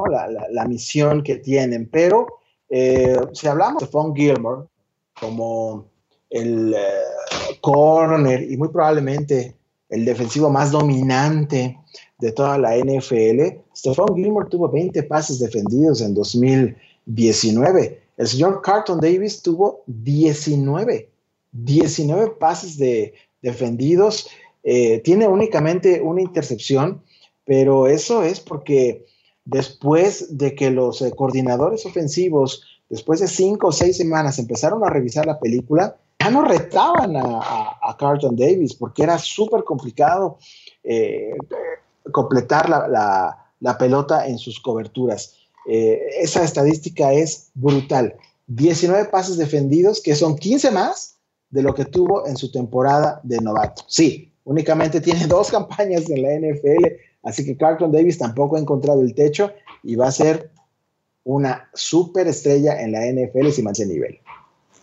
[0.51, 2.27] La, misión que tienen, pero
[2.69, 4.67] eh, si hablamos de Fon Gilmore
[5.19, 5.85] como
[6.31, 6.79] el eh,
[7.63, 9.55] corner y muy probablemente
[9.89, 11.79] el defensivo más dominante
[12.19, 18.01] de toda la NFL, Stephon Gilmore tuvo 20 pases defendidos en 2019.
[18.17, 21.09] El señor Carlton Davis tuvo 19,
[21.51, 24.27] 19 pases de, defendidos.
[24.63, 27.01] Eh, tiene únicamente una intercepción
[27.45, 29.05] pero eso es porque
[29.45, 34.89] después de que los eh, coordinadores ofensivos, después de cinco o seis semanas, empezaron a
[34.89, 40.37] revisar la película, ya no retaban a, Carlton Davis porque era súper complicado
[40.83, 41.33] eh,
[42.11, 45.35] completar la, pelota en sus coberturas.
[45.67, 48.15] Eh, esa estadística es brutal.
[48.47, 51.17] 19 pases defendidos, que son 15 más
[51.49, 53.83] de lo que tuvo en su temporada de novato.
[53.87, 56.85] Sí, únicamente tiene dos campañas en la NFL,
[57.23, 60.51] Así que Carlton Davis tampoco ha encontrado el techo y va a ser
[61.23, 64.19] una súper estrella en la NFL si mantiene nivel.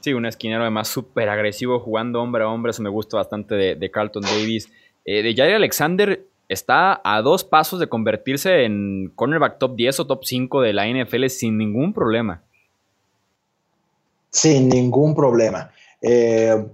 [0.01, 3.91] Sí, un esquinero además súper agresivo jugando hombre a hombre, eso me gusta bastante de,
[3.91, 4.71] Carlton Davis.
[5.05, 10.07] Eh, de Jair Alexander está a dos pasos de convertirse en cornerback top 10 o
[10.07, 12.43] top 5 de la NFL sin ningún problema.
[14.31, 15.71] Sin ningún problema.
[16.01, 16.67] Eh,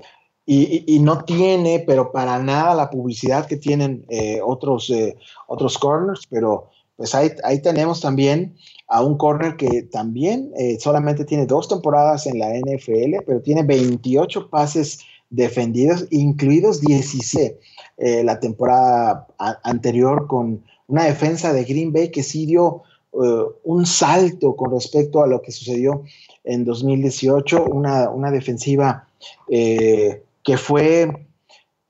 [0.49, 4.93] y, no tiene, pero para nada la publicidad que tienen eh, otros,
[5.49, 8.57] otros corners, pero pues ahí, ahí, tenemos también
[8.89, 13.63] a un corner que también eh, solamente tiene dos temporadas en la NFL, pero tiene
[13.63, 17.53] 28 pases defendidos, incluidos 16
[17.99, 19.27] la temporada
[19.65, 25.27] anterior con una defensa de Green Bay que sí dio un salto con respecto a
[25.27, 26.05] lo que sucedió
[26.45, 29.09] en 2018, una, una defensiva
[30.47, 31.27] que fue,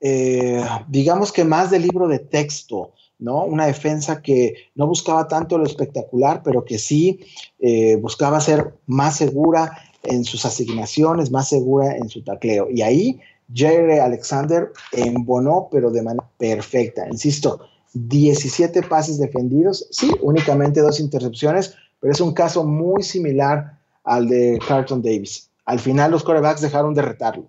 [0.00, 3.44] eh, digamos que más de libro de texto, ¿no?
[3.44, 7.20] Una defensa que no buscaba tanto lo espectacular, pero que sí
[7.58, 12.68] eh, buscaba ser más segura en sus asignaciones, más segura en su tacleo.
[12.70, 13.20] Y ahí
[13.52, 17.06] Jerry Alexander embonó, pero de manera perfecta.
[17.08, 17.60] Insisto,
[17.94, 24.58] 17 pases defendidos, sí, únicamente dos intercepciones, pero es un caso muy similar al de
[24.66, 25.50] Carlton Davis.
[25.64, 27.46] Al final los corebacks dejaron de retarlo.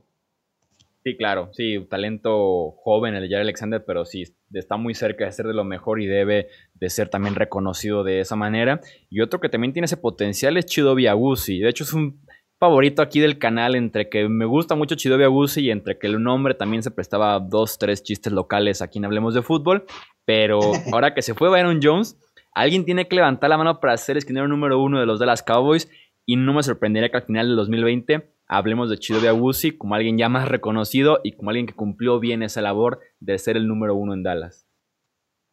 [1.08, 5.48] Sí, claro, sí, talento joven el Jair Alexander, pero sí, está muy cerca de ser
[5.48, 8.82] de lo mejor y debe de ser también reconocido de esa manera.
[9.10, 11.60] Y otro que también tiene ese potencial es Chidobe Agusi.
[11.60, 12.20] De hecho, es un
[12.60, 16.22] favorito aquí del canal entre que me gusta mucho Chidobe Agusi y entre que el
[16.22, 19.86] nombre también se prestaba a dos, tres chistes locales aquí en Hablemos de Fútbol.
[20.26, 20.60] Pero
[20.92, 22.20] ahora que se fue Byron Jones,
[22.54, 25.90] alguien tiene que levantar la mano para ser esquinero número uno de los Dallas Cowboys
[26.26, 30.18] y no me sorprendería que al final del 2020 hablemos de Chido Agusi como alguien
[30.18, 33.96] ya más reconocido y como alguien que cumplió bien esa labor de ser el número
[33.96, 34.66] uno en Dallas.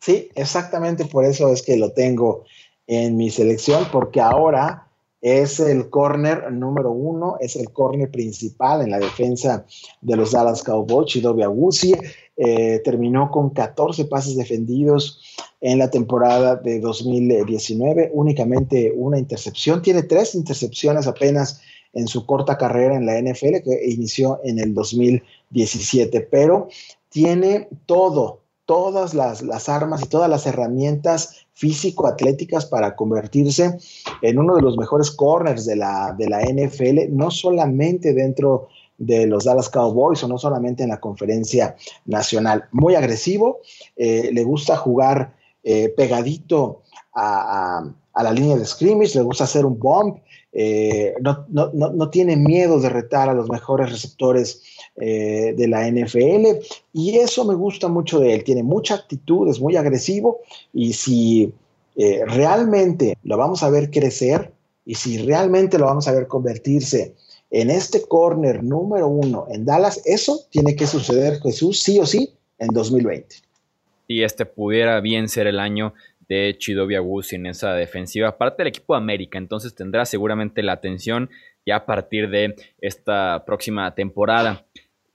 [0.00, 2.44] Sí, exactamente por eso es que lo tengo
[2.86, 4.88] en mi selección, porque ahora
[5.22, 9.64] es el corner número uno, es el corner principal en la defensa
[10.02, 11.94] de los Dallas Cowboys, Chidobe Agusi.
[12.36, 19.80] Eh, terminó con 14 pases defendidos en la temporada de 2019, únicamente una intercepción.
[19.80, 21.62] Tiene tres intercepciones apenas
[21.94, 26.68] en su corta carrera en la NFL que inició en el 2017, pero
[27.08, 33.78] tiene todo, todas las, armas y todas las herramientas físico-atléticas para convertirse
[34.22, 39.26] en uno de los mejores corners de la, de la NFL, no solamente dentro de
[39.26, 41.76] los Dallas Cowboys o no solamente en la conferencia
[42.06, 42.64] nacional.
[42.72, 43.60] Muy agresivo,
[43.96, 46.82] eh, le gusta jugar eh, pegadito
[47.14, 47.84] a,
[48.22, 50.18] la línea de scrimmage, le gusta hacer un bump,
[50.52, 54.62] eh, no, tiene miedo de retar a los mejores receptores
[54.96, 56.60] eh, de la NFL
[56.92, 60.40] y eso me gusta mucho de él, tiene mucha actitud, es muy agresivo
[60.72, 61.52] y si
[62.26, 64.52] realmente lo vamos a ver crecer
[64.84, 67.14] y si realmente lo vamos a ver convertirse
[67.50, 72.34] en este corner número uno en Dallas, eso tiene que suceder, Jesús, sí o sí,
[72.58, 73.36] en 2020.
[74.08, 75.94] Y este pudiera bien ser el año
[76.28, 81.30] de Chidobe Agusi en esa defensiva, parte del equipo América, entonces tendrá seguramente la atención
[81.66, 84.66] ya a partir de esta próxima temporada.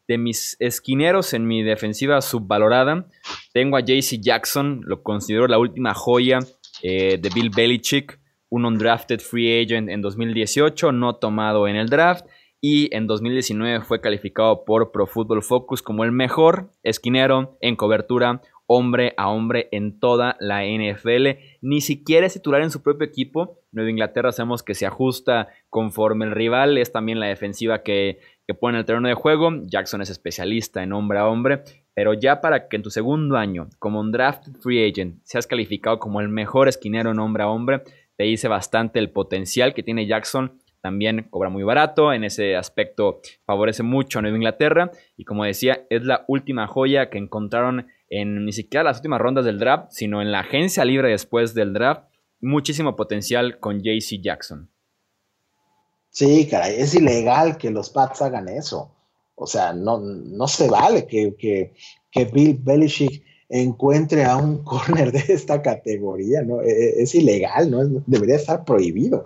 [0.08, 3.06] De mis esquineros en mi defensiva subvalorada,
[3.54, 6.40] tengo a JC Jackson, lo considero la última joya
[6.82, 8.20] eh, de Bill Belichick
[8.50, 12.26] un undrafted free agent en 2018, no tomado en el draft.
[12.62, 18.42] Y en 2019 fue calificado por Pro Football Focus como el mejor esquinero en cobertura
[18.72, 21.40] hombre a hombre en toda la NFL.
[21.62, 23.58] Ni siquiera es titular en su propio equipo.
[23.72, 26.78] Nueva Inglaterra sabemos que se ajusta conforme el rival.
[26.78, 29.50] Es también la defensiva que, que pone en el terreno de juego.
[29.66, 31.64] Jackson es especialista en hombre a hombre.
[31.96, 35.98] Pero ya para que en tu segundo año, como un draft free agent, seas calificado
[35.98, 37.82] como el mejor esquinero en hombre a hombre,
[38.18, 40.60] te dice bastante el potencial que tiene Jackson.
[40.80, 44.92] También cobra muy barato, en ese aspecto favorece mucho a Nueva Inglaterra.
[45.18, 49.46] Y como decía, es la última joya que encontraron en ni siquiera las últimas rondas
[49.46, 52.04] del draft, sino en la agencia libre después del draft.
[52.42, 54.70] Muchísimo potencial con JC Jackson.
[56.10, 58.96] Sí, caray, es ilegal que los Pats hagan eso.
[59.36, 61.74] O sea, no, no se vale que, que,
[62.12, 66.62] que Bill Belichick encuentre a un corner de esta categoría, ¿no?
[66.62, 68.04] E, e, es, ilegal, ¿no?
[68.06, 69.26] debería estar prohibido.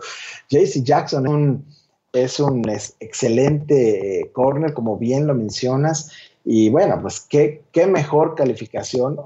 [0.50, 1.66] JC Jackson
[2.14, 2.64] es un
[3.00, 6.12] excelente eh, corner, como bien lo mencionas,
[6.46, 9.18] y bueno, pues qué, qué mejor calificación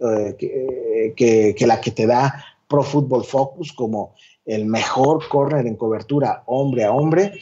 [0.00, 5.66] eh, eh, que, que, la que te da Pro Football Focus como el mejor corner
[5.66, 7.32] en cobertura hombre a hombre,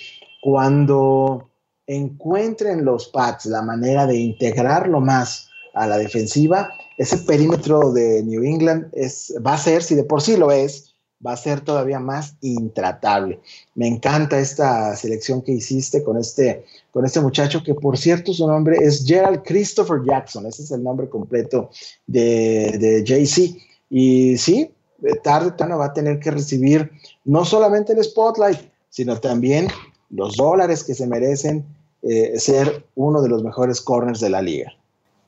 [0.43, 1.49] cuando
[1.87, 8.43] encuentren los Pats la manera de integrarlo más a la defensiva, ese perímetro de New
[8.45, 10.92] England es, va a ser, si de por sí lo es,
[11.25, 13.41] va a ser todavía más intratable.
[13.75, 18.47] Me encanta esta selección que hiciste con este, con este muchacho, que por cierto su
[18.47, 21.71] nombre es Gerald Christopher Jackson, ese es el nombre completo
[22.07, 23.57] de, de JC.
[23.91, 24.71] Y sí,
[25.23, 26.91] tarde o va a tener que recibir
[27.25, 28.59] no solamente el spotlight,
[28.89, 29.69] sino también
[30.11, 31.65] los dólares que se merecen
[32.03, 34.73] eh, ser uno de los mejores corners de la liga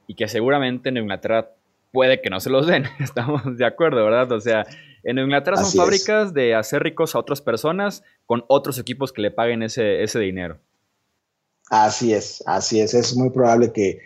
[0.06, 1.50] y que seguramente en Inglaterra
[1.94, 2.84] puede que no se los den.
[3.00, 4.30] Estamos de acuerdo, ¿verdad?
[4.32, 4.66] O sea,
[5.02, 9.30] en Inglaterra son fábricas de hacer ricos a otras personas con otros equipos que le
[9.30, 10.58] paguen ese, ese dinero.
[11.70, 12.92] Así es, así es.
[12.92, 14.00] Es muy probable que,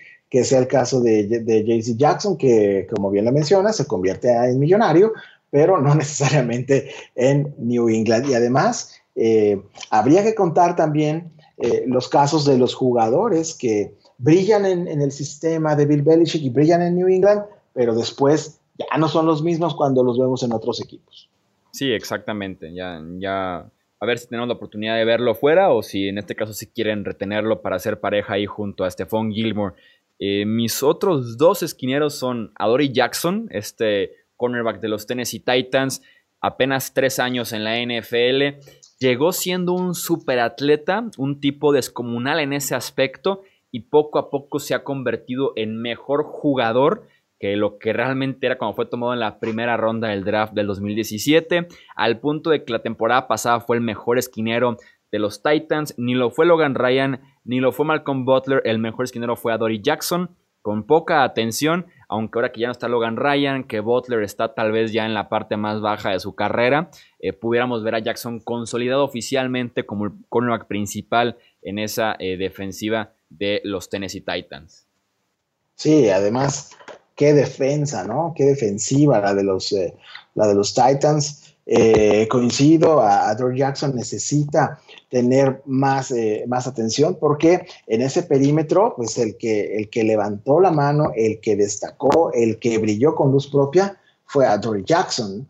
[0.44, 4.61] sea el caso de, de JC Jackson, que como bien lo menciona, se convierte en
[4.61, 5.12] millonario,
[5.51, 8.29] pero no necesariamente en New England.
[8.29, 14.64] Y además, eh, habría que contar también eh, los casos de los jugadores que brillan
[14.64, 17.42] en, el sistema de Bill Belichick y brillan en New England,
[17.78, 21.30] pero después ya no son los mismos cuando los vemos en otros equipos.
[21.70, 22.74] Sí, exactamente.
[22.74, 26.34] Ya, ya, a ver si tenemos la oportunidad de verlo fuera o si en este
[26.34, 29.76] caso si quieren retenerlo para hacer pareja ahí junto a Stephon Gilmore.
[30.18, 36.02] Eh, mis otros dos esquineros son Adoree Jackson, este cornerback de los Tennessee Titans,
[36.40, 38.58] apenas tres años en la NFL.
[38.98, 44.74] Llegó siendo un superatleta, un tipo descomunal en ese aspecto y poco a poco se
[44.74, 47.06] ha convertido en mejor jugador
[47.38, 50.66] que lo que realmente era cuando fue tomado en la primera ronda del draft del
[50.66, 54.77] 2017, al punto de que la temporada pasada fue el mejor esquinero
[55.11, 59.05] de los Titans, ni lo fue Logan Ryan, ni lo fue Malcolm Butler, el mejor
[59.05, 63.64] esquinero fue Dory Jackson, con poca atención, aunque ahora que ya no está Logan Ryan,
[63.64, 67.33] que Butler está tal vez ya en la parte más baja de su carrera, eh,
[67.33, 73.61] pudiéramos ver a Jackson consolidado oficialmente como el cornerback principal en esa eh, defensiva de
[73.64, 74.87] los Tennessee Titans.
[75.74, 76.77] Sí, además,
[77.18, 78.33] qué defensa, ¿no?
[78.35, 79.92] Qué defensiva la de los, eh,
[80.37, 81.57] la de los Titans.
[81.66, 89.18] Eh, coincido, a, Jackson necesita tener más, eh, más atención porque en ese perímetro, pues
[89.18, 93.48] el que, el que levantó la mano, el que destacó, el que brilló con luz
[93.48, 95.46] propia, fue a Dory Jackson.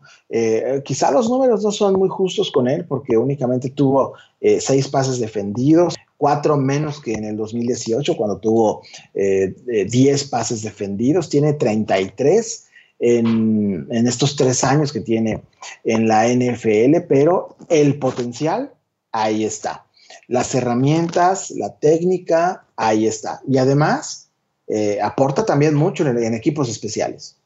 [0.83, 4.13] quizá los números no son muy justos con él porque únicamente tuvo
[4.59, 8.83] seis pases defendidos, cuatro menos que en el 2018, cuando tuvo
[9.15, 12.67] 10 eh, pases defendidos, tiene 33
[12.99, 15.41] en, en estos tres años que tiene
[15.85, 18.73] en la NFL, pero el potencial,
[19.13, 19.85] ahí está.
[20.27, 23.39] Las herramientas, la técnica, ahí está.
[23.47, 24.29] Y además,
[24.67, 27.39] eh, aporta también mucho en, equipos especiales.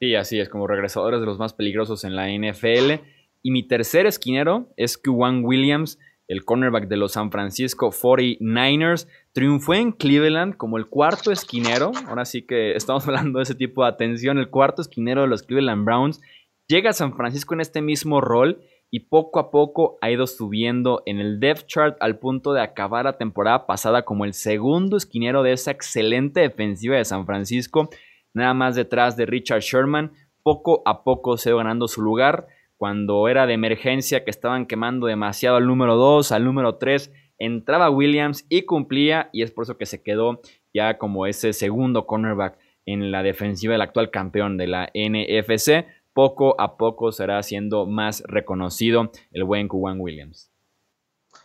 [0.00, 3.02] Sí, así es, como regresadores de los más peligrosos en la NFL.
[3.42, 5.98] Y mi tercer esquinero es Juan Williams,
[6.32, 9.06] el cornerback de los San Francisco 49ers.
[9.32, 11.92] Triunfó en Cleveland como el cuarto esquinero.
[12.08, 14.38] Ahora sí que estamos hablando de ese tipo de atención.
[14.38, 16.20] El cuarto esquinero de los Cleveland Browns.
[16.68, 21.02] Llega a San Francisco en este mismo rol y poco a poco ha ido subiendo
[21.06, 25.42] en el depth chart al punto de acabar la temporada pasada como el segundo esquinero
[25.42, 27.88] de esa excelente defensiva de San Francisco,
[28.34, 30.12] nada más detrás de Richard Sherman.
[30.42, 32.46] Poco a poco se va ganando su lugar.
[32.82, 37.88] Cuando era de emergencia, que estaban quemando demasiado al número 2, al número 3, entraba
[37.90, 40.40] Williams y cumplía, y es por eso que se quedó
[40.74, 46.60] ya como ese segundo cornerback en la defensiva del actual campeón de la NFC poco
[46.60, 50.50] a poco será siendo más reconocido el buen Kuwan Williams.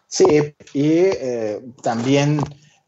[0.08, 2.40] Sí, y eh, también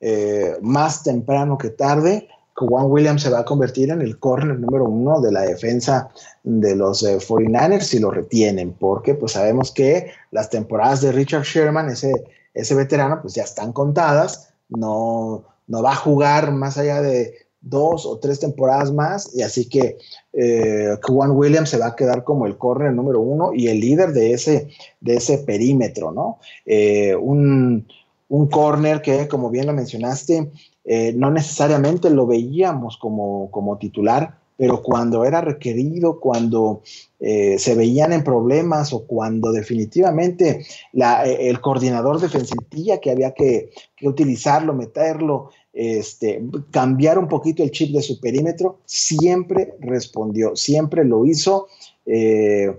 [0.02, 2.28] eh, más temprano que tarde,
[2.60, 6.10] Kuwan Williams se va a convertir en el corner número uno de la defensa
[6.44, 11.44] de los 49ers eh, si lo retienen, porque pues sabemos que las temporadas de Richard
[11.44, 12.12] Sherman, ese,
[12.54, 18.06] ese veterano, pues ya están contadas, no, no va a jugar más allá de dos
[18.06, 19.98] o tres temporadas más, y así que
[20.34, 24.12] eh, Juan Williams se va a quedar como el corner número uno y el líder
[24.12, 24.68] de ese,
[25.00, 26.40] de ese perímetro, ¿no?
[26.66, 27.88] Eh, un,
[28.30, 30.52] un corner que, como bien lo mencionaste,
[30.86, 36.82] eh, no necesariamente lo veíamos como, como titular, pero cuando era requerido, cuando
[37.20, 42.66] eh, se veían en problemas o cuando definitivamente el coordinador defensivo
[43.02, 48.80] que había que, que, utilizarlo, meterlo, este, cambiar un poquito el chip de su perímetro,
[48.86, 51.68] siempre respondió, siempre lo hizo
[52.06, 52.76] eh,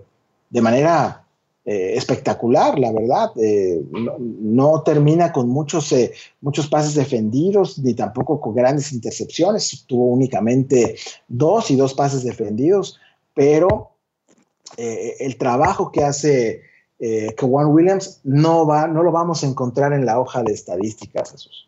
[0.51, 1.25] de manera
[1.73, 3.31] eh, espectacular, la verdad.
[3.37, 5.95] Eh, no, termina con muchos,
[6.41, 9.85] muchos pases defendidos, ni tampoco con grandes intercepciones.
[9.87, 10.97] Tuvo únicamente
[11.29, 12.99] dos y dos pases defendidos,
[13.35, 13.91] pero
[14.77, 16.63] el trabajo que hace
[17.01, 21.33] eh, Juan Williams no, va, no lo vamos a encontrar en la hoja de estadísticas,
[21.33, 21.67] Jesús.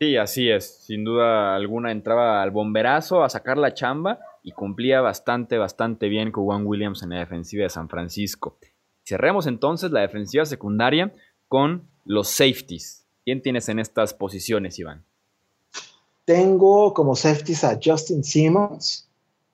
[0.00, 0.78] Sí, así es.
[0.86, 6.32] Sin duda alguna entraba al bomberazo a sacar la chamba y cumplía bastante, bastante bien
[6.32, 8.56] con Juan Williams en la defensiva de San Francisco.
[9.10, 11.12] Cerremos entonces la defensiva secundaria
[11.48, 13.06] con los safeties.
[13.24, 15.04] ¿Quién tienes en estas posiciones, Iván?
[16.24, 19.08] Tengo como safeties a Justin Simmons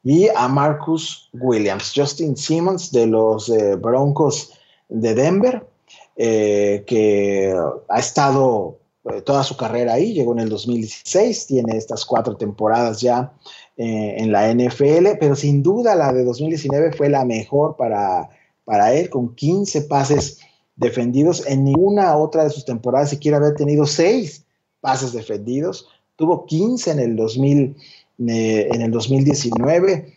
[0.04, 1.90] y a Marcus Williams.
[1.96, 4.52] Justin Simmons de los eh, Broncos
[4.90, 5.66] de Denver,
[6.16, 7.56] eh, que
[7.88, 8.76] ha estado
[9.10, 13.32] eh, toda su carrera ahí, llegó en el 2016, tiene estas cuatro temporadas ya
[13.78, 18.30] en la NFL, pero sin duda la de 2019 fue la mejor para,
[18.66, 20.40] para él, con 15 pases
[20.76, 21.46] defendidos.
[21.46, 24.44] En ninguna otra de sus temporadas siquiera había tenido 6
[24.82, 25.88] pases defendidos.
[26.16, 27.76] Tuvo 15 en el, 2000,
[28.28, 30.12] eh, en el 2019.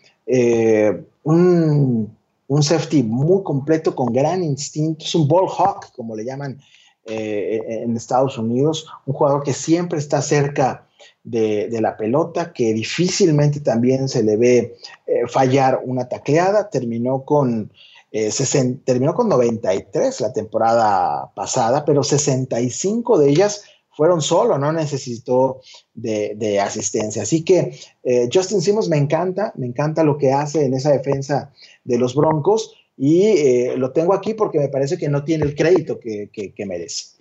[1.24, 5.06] un, un safety muy completo, con gran instinto.
[5.06, 6.60] Es un ball hawk, como le llaman
[7.06, 10.86] eh, en Estados Unidos, un jugador que siempre está cerca
[11.24, 14.76] de, la pelota, que difícilmente también se le ve
[15.08, 17.72] eh, fallar una tacleada, terminó con,
[18.12, 18.32] eh,
[18.86, 25.62] terminó con 93 la temporada pasada, pero 65 de ellas fueron solo, no necesitó
[25.93, 27.24] de, asistencia.
[27.24, 27.78] Así que
[28.32, 31.51] Justin Simmons me encanta, me encanta lo que hace en esa defensa
[31.84, 35.55] de los Broncos y eh, lo tengo aquí porque me parece que no tiene el
[35.55, 37.16] crédito que, merece.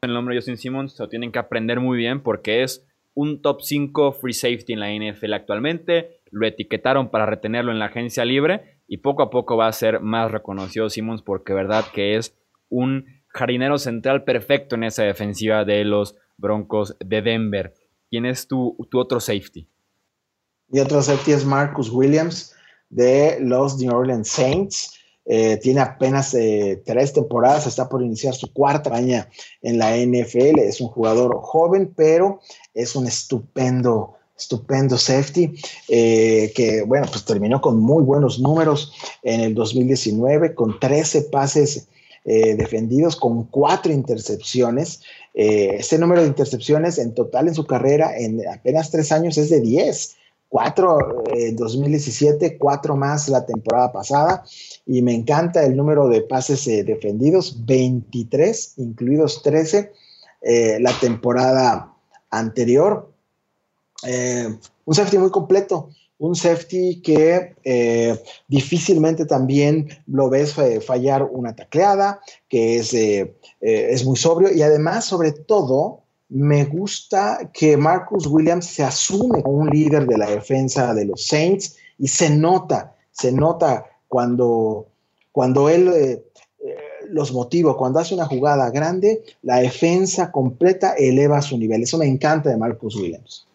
[0.00, 2.82] El nombre de Justin Simmons se lo tienen que aprender muy bien porque es
[3.12, 6.22] un top 5 free safety en la NFL actualmente.
[6.30, 10.00] Lo etiquetaron para retenerlo en la agencia libre y poco a poco va a ser
[10.00, 12.34] más reconocido Simmons porque verdad que es
[12.68, 17.72] un jardinero central perfecto en esa defensiva de los Broncos de Denver.
[18.10, 19.66] ¿Quién es tu, otro safety?
[20.68, 22.54] Mi otro safety es Marcus Williams
[22.90, 24.92] de los New Orleans Saints.
[25.24, 29.24] Eh, tiene apenas eh, tres temporadas, está por iniciar su cuarta año
[29.62, 30.58] en la NFL.
[30.58, 32.40] Es un jugador joven, pero
[32.74, 35.52] es un estupendo, estupendo safety
[35.88, 41.88] eh, que, bueno, pues terminó con muy buenos números en el 2019, con 13 pases
[42.24, 45.00] defendidos, con cuatro intercepciones.
[45.34, 49.60] este número de intercepciones en total en su carrera en apenas tres años es de
[49.60, 50.16] 10
[50.52, 54.44] cuatro en 2017, cuatro más la temporada pasada.
[54.86, 59.92] Y me encanta el número de pases eh, defendidos, 23, incluidos 13
[60.42, 61.94] eh, la temporada
[62.30, 63.11] anterior.
[64.06, 67.54] Eh, un safety muy completo, un safety que
[68.46, 70.54] difícilmente también lo ves
[70.86, 77.76] fallar una tacleada, que es, es muy sobrio y además, sobre todo, me gusta que
[77.76, 82.30] Marcus Williams se asume como un líder de la defensa de los Saints y se
[82.30, 84.86] nota, se nota cuando,
[85.30, 86.24] cuando él eh,
[86.64, 86.76] eh,
[87.10, 91.82] los motiva, cuando hace una jugada grande, la defensa completa eleva su nivel.
[91.82, 93.46] Eso me encanta de Marcus Williams.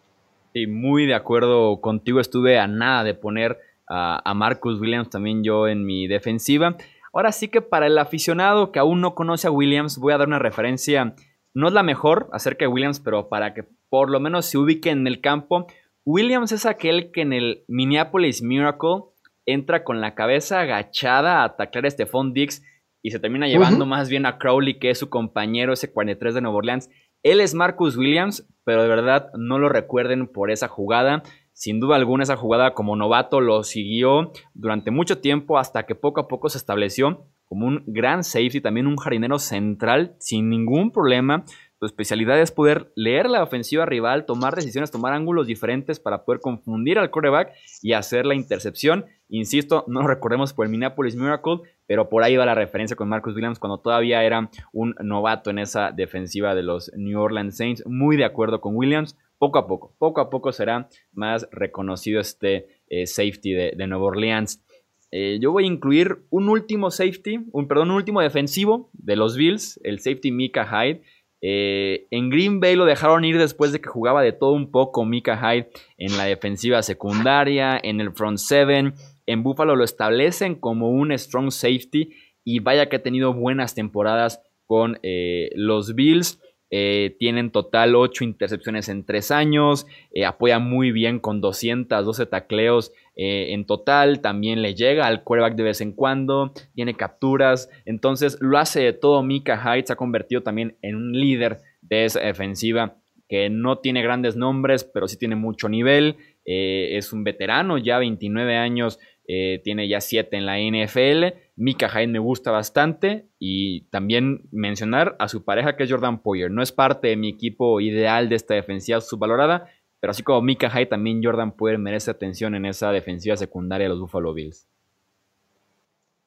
[0.52, 2.20] Sí, muy de acuerdo contigo.
[2.20, 6.76] Estuve a nada de poner a, a Marcus Williams también yo en mi defensiva.
[7.12, 10.28] Ahora sí que para el aficionado que aún no conoce a Williams, voy a dar
[10.28, 11.14] una referencia,
[11.54, 14.90] no es la mejor acerca de Williams, pero para que por lo menos se ubique
[14.90, 15.66] en el campo.
[16.04, 19.04] Williams es aquel que en el Minneapolis Miracle
[19.46, 22.62] entra con la cabeza agachada a atacar a Stephon Diggs
[23.02, 26.40] y se termina llevando más bien a Crowley, que es su compañero, ese 43 de
[26.40, 26.90] Nueva Orleans.
[27.22, 31.22] Él es Marcus Williams, pero de verdad no lo recuerden por esa jugada.
[31.52, 36.20] Sin duda alguna esa jugada como novato lo siguió durante mucho tiempo hasta que poco
[36.20, 41.44] a poco se estableció como un gran safety, también un jardinero central sin ningún problema.
[41.78, 46.40] Su especialidad es poder leer la ofensiva rival, tomar decisiones, tomar ángulos diferentes para poder
[46.40, 47.52] confundir al quarterback
[47.82, 49.06] y hacer la intercepción.
[49.28, 53.08] Insisto, no lo recordemos por el Minneapolis Miracle, pero por ahí va la referencia con
[53.08, 57.86] Marcus Williams cuando todavía era un novato en esa defensiva de los New Orleans Saints.
[57.86, 59.16] Muy de acuerdo con Williams.
[59.38, 64.06] Poco a poco, poco a poco será más reconocido este eh, safety de, de Nueva
[64.06, 64.64] Orleans.
[65.10, 69.36] Eh, yo voy a incluir un último safety, un, perdón, un último defensivo de los
[69.36, 71.02] Bills, el safety Mika Hyde.
[71.40, 75.04] Eh, en Green Bay lo dejaron ir después de que jugaba de todo un poco
[75.04, 78.94] Mika Hyde en la defensiva secundaria, en el front seven.
[79.26, 82.10] En Buffalo lo establecen como un strong safety
[82.44, 86.40] y vaya que ha tenido buenas temporadas con eh, los Bills.
[86.70, 89.86] Eh, tienen total 8 intercepciones en 3 años.
[90.26, 94.20] apoya muy bien con 212 tacleos en total.
[94.20, 96.52] También le llega al quarterback de vez en cuando.
[96.74, 97.70] Tiene capturas.
[97.84, 99.22] Entonces lo hace de todo.
[99.22, 102.96] Mika Hyde se ha convertido también en un líder de esa defensiva
[103.28, 106.16] que no tiene grandes nombres, pero sí tiene mucho nivel.
[106.44, 108.98] es un veterano, ya 29 años
[109.30, 111.38] eh, tiene ya 7 en la NFL.
[111.58, 116.52] Mika Hyde me gusta bastante y también mencionar a su pareja que es Jordan Poyer.
[116.52, 119.66] No es parte de mi equipo ideal de esta defensiva subvalorada,
[119.98, 123.88] pero así como Mika Hyde, también Jordan Poyer merece atención en esa defensiva secundaria de
[123.88, 124.68] los Buffalo Bills.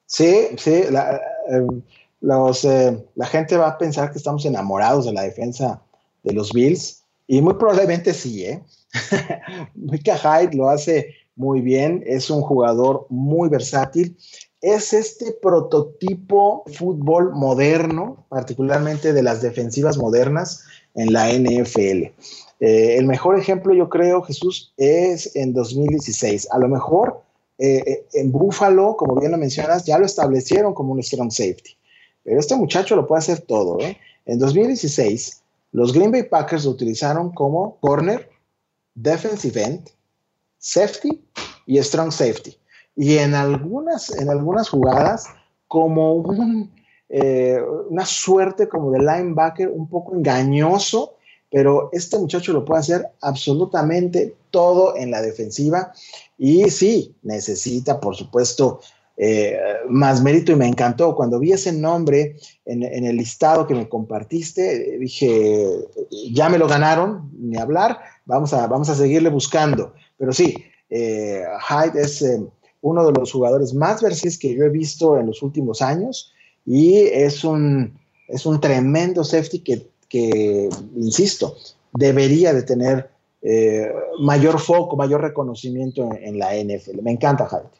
[0.04, 1.66] Sí, sí, la, eh,
[2.20, 5.82] eh, la gente va a pensar que estamos enamorados de la defensa
[6.22, 8.62] de los Bills y muy probablemente sí, ¿eh?
[9.74, 14.14] Mika Hyde lo hace muy bien, es un jugador muy versátil.
[14.62, 22.12] Es este prototipo fútbol moderno, particularmente de las defensivas modernas en la NFL.
[22.60, 26.46] Eh, el mejor ejemplo, yo creo, Jesús, es en 2016.
[26.52, 27.22] A lo mejor
[27.58, 31.76] eh, eh, en Buffalo, como bien lo mencionas, ya lo establecieron como un strong safety.
[32.22, 33.78] Pero este muchacho lo puede hacer todo.
[34.26, 35.42] En 2016,
[35.72, 38.30] los Green Bay Packers lo utilizaron como corner,
[38.94, 39.90] defensive end,
[40.58, 41.20] safety
[41.66, 42.56] y strong safety.
[42.96, 45.26] Y en algunas, en algunas jugadas,
[45.66, 46.22] como
[47.08, 51.16] eh, una suerte como de linebacker un poco engañoso,
[51.50, 55.92] pero este muchacho lo puede hacer absolutamente todo en la defensiva.
[56.38, 58.80] Y sí, necesita, por supuesto,
[59.16, 61.14] eh, más mérito y me encantó.
[61.14, 65.86] Cuando vi ese nombre en, en, el listado que me compartiste, dije,
[66.32, 69.92] ya me lo ganaron, ni hablar, vamos a, vamos a seguirle buscando.
[70.16, 70.56] Pero sí,
[70.88, 72.24] eh, Hyde es
[72.82, 76.32] uno de los jugadores más versátiles que yo he visto en los últimos años
[76.66, 79.60] y es un, es un tremendo safety
[80.08, 81.56] que, insisto,
[81.94, 83.10] debería de tener
[83.40, 87.02] eh, mayor foco, mayor reconocimiento en, la NFL.
[87.02, 87.70] Me encanta Hyde.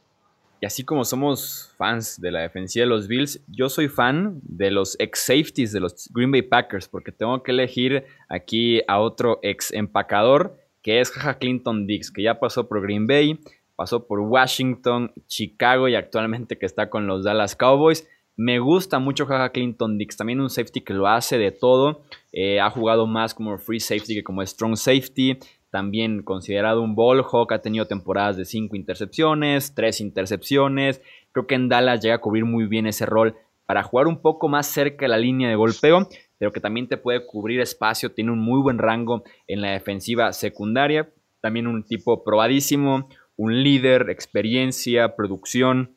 [0.60, 4.70] Y así como somos fans de la defensiva de los Bills, yo soy fan de
[4.70, 9.40] los ex safeties de los Green Bay Packers, porque tengo que elegir aquí a otro
[9.42, 13.38] ex empacador que es Jaja Clinton Dix, que ya pasó por Green Bay,
[13.76, 18.08] pasó por Washington, Chicago y actualmente que está con los Dallas Cowboys.
[18.36, 22.02] Me gusta mucho Jaja Clinton Dix, también un safety que lo hace de todo.
[22.32, 25.38] Eh, ha jugado más como free safety que como strong safety.
[25.70, 31.02] También considerado un ball hawk, ha tenido temporadas de 5 intercepciones, 3 intercepciones.
[31.32, 34.48] Creo que en Dallas llega a cubrir muy bien ese rol para jugar un poco
[34.48, 36.08] más cerca de la línea de golpeo
[36.42, 40.32] pero que también te puede cubrir espacio, tiene un muy buen rango en la defensiva
[40.32, 41.08] secundaria,
[41.40, 45.96] también un tipo probadísimo, un líder, experiencia, producción,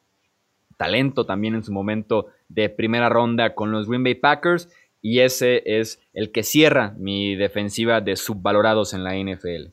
[0.78, 4.70] talento también en su momento de primera ronda con los Green Bay Packers
[5.02, 9.70] y ese es el que cierra mi defensiva de subvalorados en la NFL.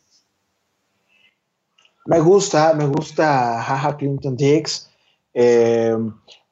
[2.06, 4.90] Me gusta, me gusta Jaja Clinton Dix.
[5.32, 5.96] Eh,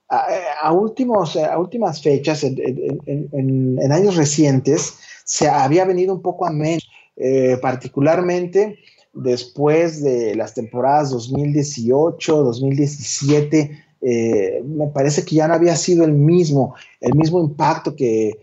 [0.09, 6.89] a, últimos, a últimas fechas, en, años recientes, se había venido un poco a menos,
[7.17, 8.79] eh, particularmente
[9.13, 16.13] después de las temporadas 2018, 2017, eh, me parece que ya no había sido el
[16.13, 18.39] mismo, el mismo impacto que,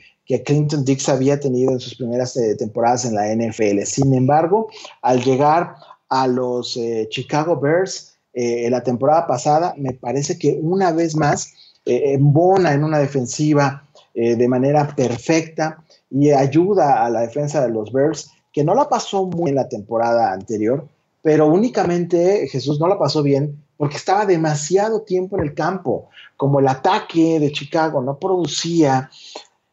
[0.45, 3.84] Clinton Dix había tenido en sus primeras eh, temporadas en la NFL.
[3.86, 4.68] Sin embargo,
[5.01, 5.76] al llegar
[6.09, 11.53] a los eh, Chicago Bears en la temporada pasada, me parece que una vez más
[11.86, 18.30] embona en una defensiva de manera perfecta y ayuda a la defensa de los Bears
[18.58, 20.88] que no la pasó muy en la temporada anterior,
[21.22, 26.10] pero únicamente Jesús no la pasó bien porque estaba demasiado tiempo en el campo.
[26.36, 29.12] Como el ataque de Chicago no producía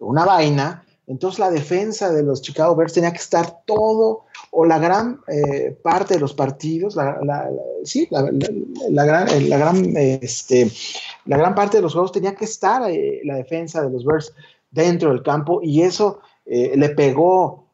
[0.01, 4.79] una vaina, entonces la defensa de los Chicago Bears tenía que estar todo o la
[4.79, 7.49] gran eh, parte de los partidos, la,
[7.85, 10.71] sí, la, gran, la, gran, este,
[11.25, 14.35] la gran parte de los juegos tenía que estar eh, la defensa de los Bears
[14.71, 17.65] dentro del campo y eso eh, le pegó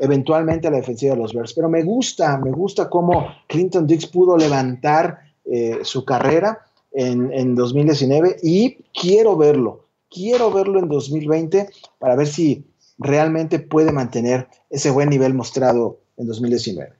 [0.00, 1.52] eventualmente a la defensiva de los Bears.
[1.52, 6.58] Pero me gusta, me gusta cómo Clinton Dix pudo levantar eh, su carrera
[6.92, 12.64] en, en 2019 y quiero verlo, quiero verlo en 2020 para ver si
[12.98, 16.92] realmente puede mantener ese buen nivel mostrado en 2019.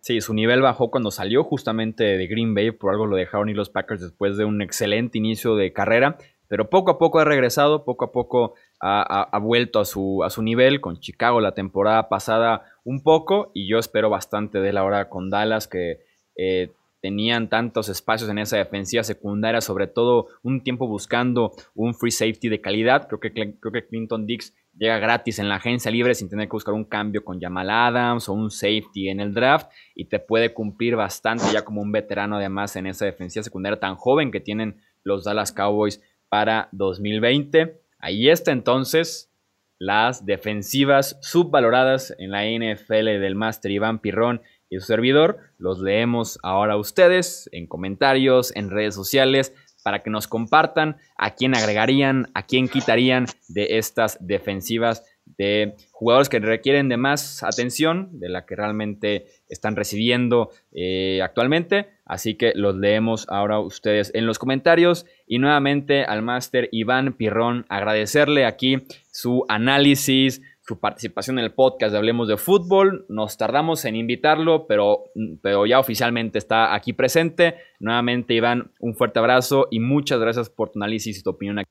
[0.00, 3.54] Sí, su nivel bajó cuando salió justamente de Green Bay, por algo lo dejaron y
[3.54, 6.16] los Packers después de un excelente inicio de carrera,
[6.48, 10.42] pero poco a poco ha regresado, poco a poco ha, vuelto a su, a su
[10.42, 15.08] nivel con Chicago la temporada pasada un poco y yo espero bastante de él ahora
[15.08, 16.00] con Dallas que
[16.36, 22.10] eh, tenían tantos espacios en esa defensiva secundaria, sobre todo un tiempo buscando un free
[22.10, 23.06] safety de calidad.
[23.06, 26.56] Creo que, creo que Clinton Dix llega gratis en la agencia libre sin tener que
[26.56, 30.52] buscar un cambio con Jamal Adams o un safety en el draft y te puede
[30.52, 34.80] cumplir bastante ya como un veterano además en esa defensiva secundaria tan joven que tienen
[35.02, 36.02] los Dallas Cowboys
[36.36, 37.80] para 2020.
[37.98, 39.32] Ahí está entonces
[39.78, 45.38] las defensivas subvaloradas en la NFL del Master Iván Pirrón y su servidor.
[45.56, 51.34] Los leemos ahora a ustedes en comentarios, en redes sociales, para que nos compartan a
[51.36, 58.10] quién agregarían, a quién quitarían de estas defensivas de jugadores que requieren de más atención
[58.20, 61.95] de la que realmente están recibiendo eh, actualmente.
[62.06, 65.04] Así que los leemos ahora ustedes en los comentarios.
[65.26, 68.78] Y nuevamente al máster Iván Pirrón, agradecerle aquí
[69.10, 73.06] su análisis, su participación en el podcast de Hablemos de Fútbol.
[73.08, 75.04] Nos tardamos en invitarlo, pero,
[75.42, 77.56] pero ya oficialmente está aquí presente.
[77.80, 81.70] Nuevamente, Iván, un fuerte abrazo y muchas gracias por tu análisis y tu opinión aquí.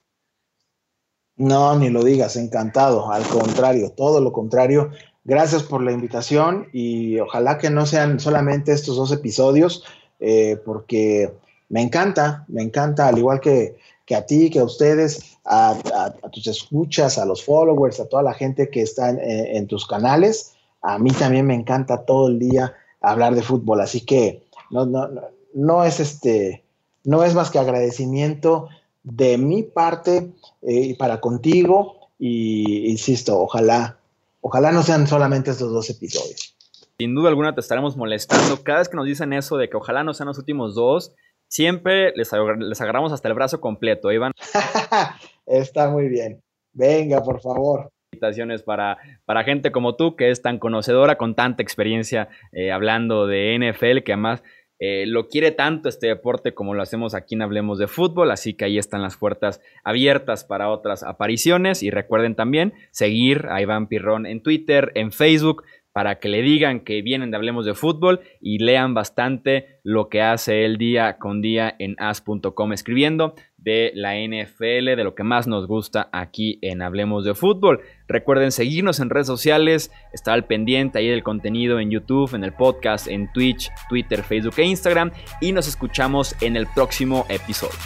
[1.38, 3.12] No, ni lo digas, encantado.
[3.12, 4.92] Al contrario, todo lo contrario.
[5.26, 9.84] Gracias por la invitación y ojalá que no sean solamente estos dos episodios,
[10.20, 11.34] eh, porque
[11.70, 13.78] me encanta, me encanta, al igual que,
[14.16, 18.70] a ti, que a ustedes, a, tus escuchas, a los followers, a toda la gente
[18.70, 20.54] que está en, tus canales.
[20.82, 25.10] A mí también me encanta todo el día hablar de fútbol, así que no, no,
[25.54, 26.64] no es este,
[27.04, 28.70] no es más que agradecimiento
[29.04, 30.32] de mi parte
[30.64, 33.98] eh, para contigo y insisto, ojalá,
[34.42, 36.55] ojalá no sean solamente estos dos episodios.
[37.00, 38.64] Sin duda alguna te estaremos molestando.
[38.64, 41.14] Cada vez que nos dicen eso de que ojalá no sean los últimos dos,
[41.50, 44.32] siempre les, les agarramos hasta el brazo completo, Iván.
[45.46, 46.42] Está muy bien.
[46.74, 51.62] Venga, por favor invitaciones para, para gente como tú, que es tan conocedora, con tanta
[51.62, 54.42] experiencia eh, hablando de NFL, que además
[54.80, 58.54] eh, lo quiere tanto este deporte como lo hacemos aquí en Hablemos de Fútbol, así
[58.54, 63.88] que ahí están las puertas abiertas para otras apariciones y recuerden también seguir a Iván
[63.88, 65.64] Pirrón en Twitter, en Facebook,
[65.96, 70.22] para que le digan que vienen de Hablemos de Fútbol y lean bastante lo que
[70.22, 75.48] hace él día con día en as.com escribiendo de la NFL, de lo que más
[75.48, 77.80] nos gusta aquí en Hablemos de Fútbol.
[78.10, 82.52] Recuerden seguirnos en redes sociales, estar al pendiente ahí del contenido en YouTube, en el
[82.52, 87.80] podcast, en Twitch, Twitter, Facebook e Instagram y nos escuchamos en el próximo episodio.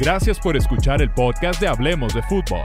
[0.00, 2.64] Gracias por escuchar el podcast de Hablemos de Fútbol.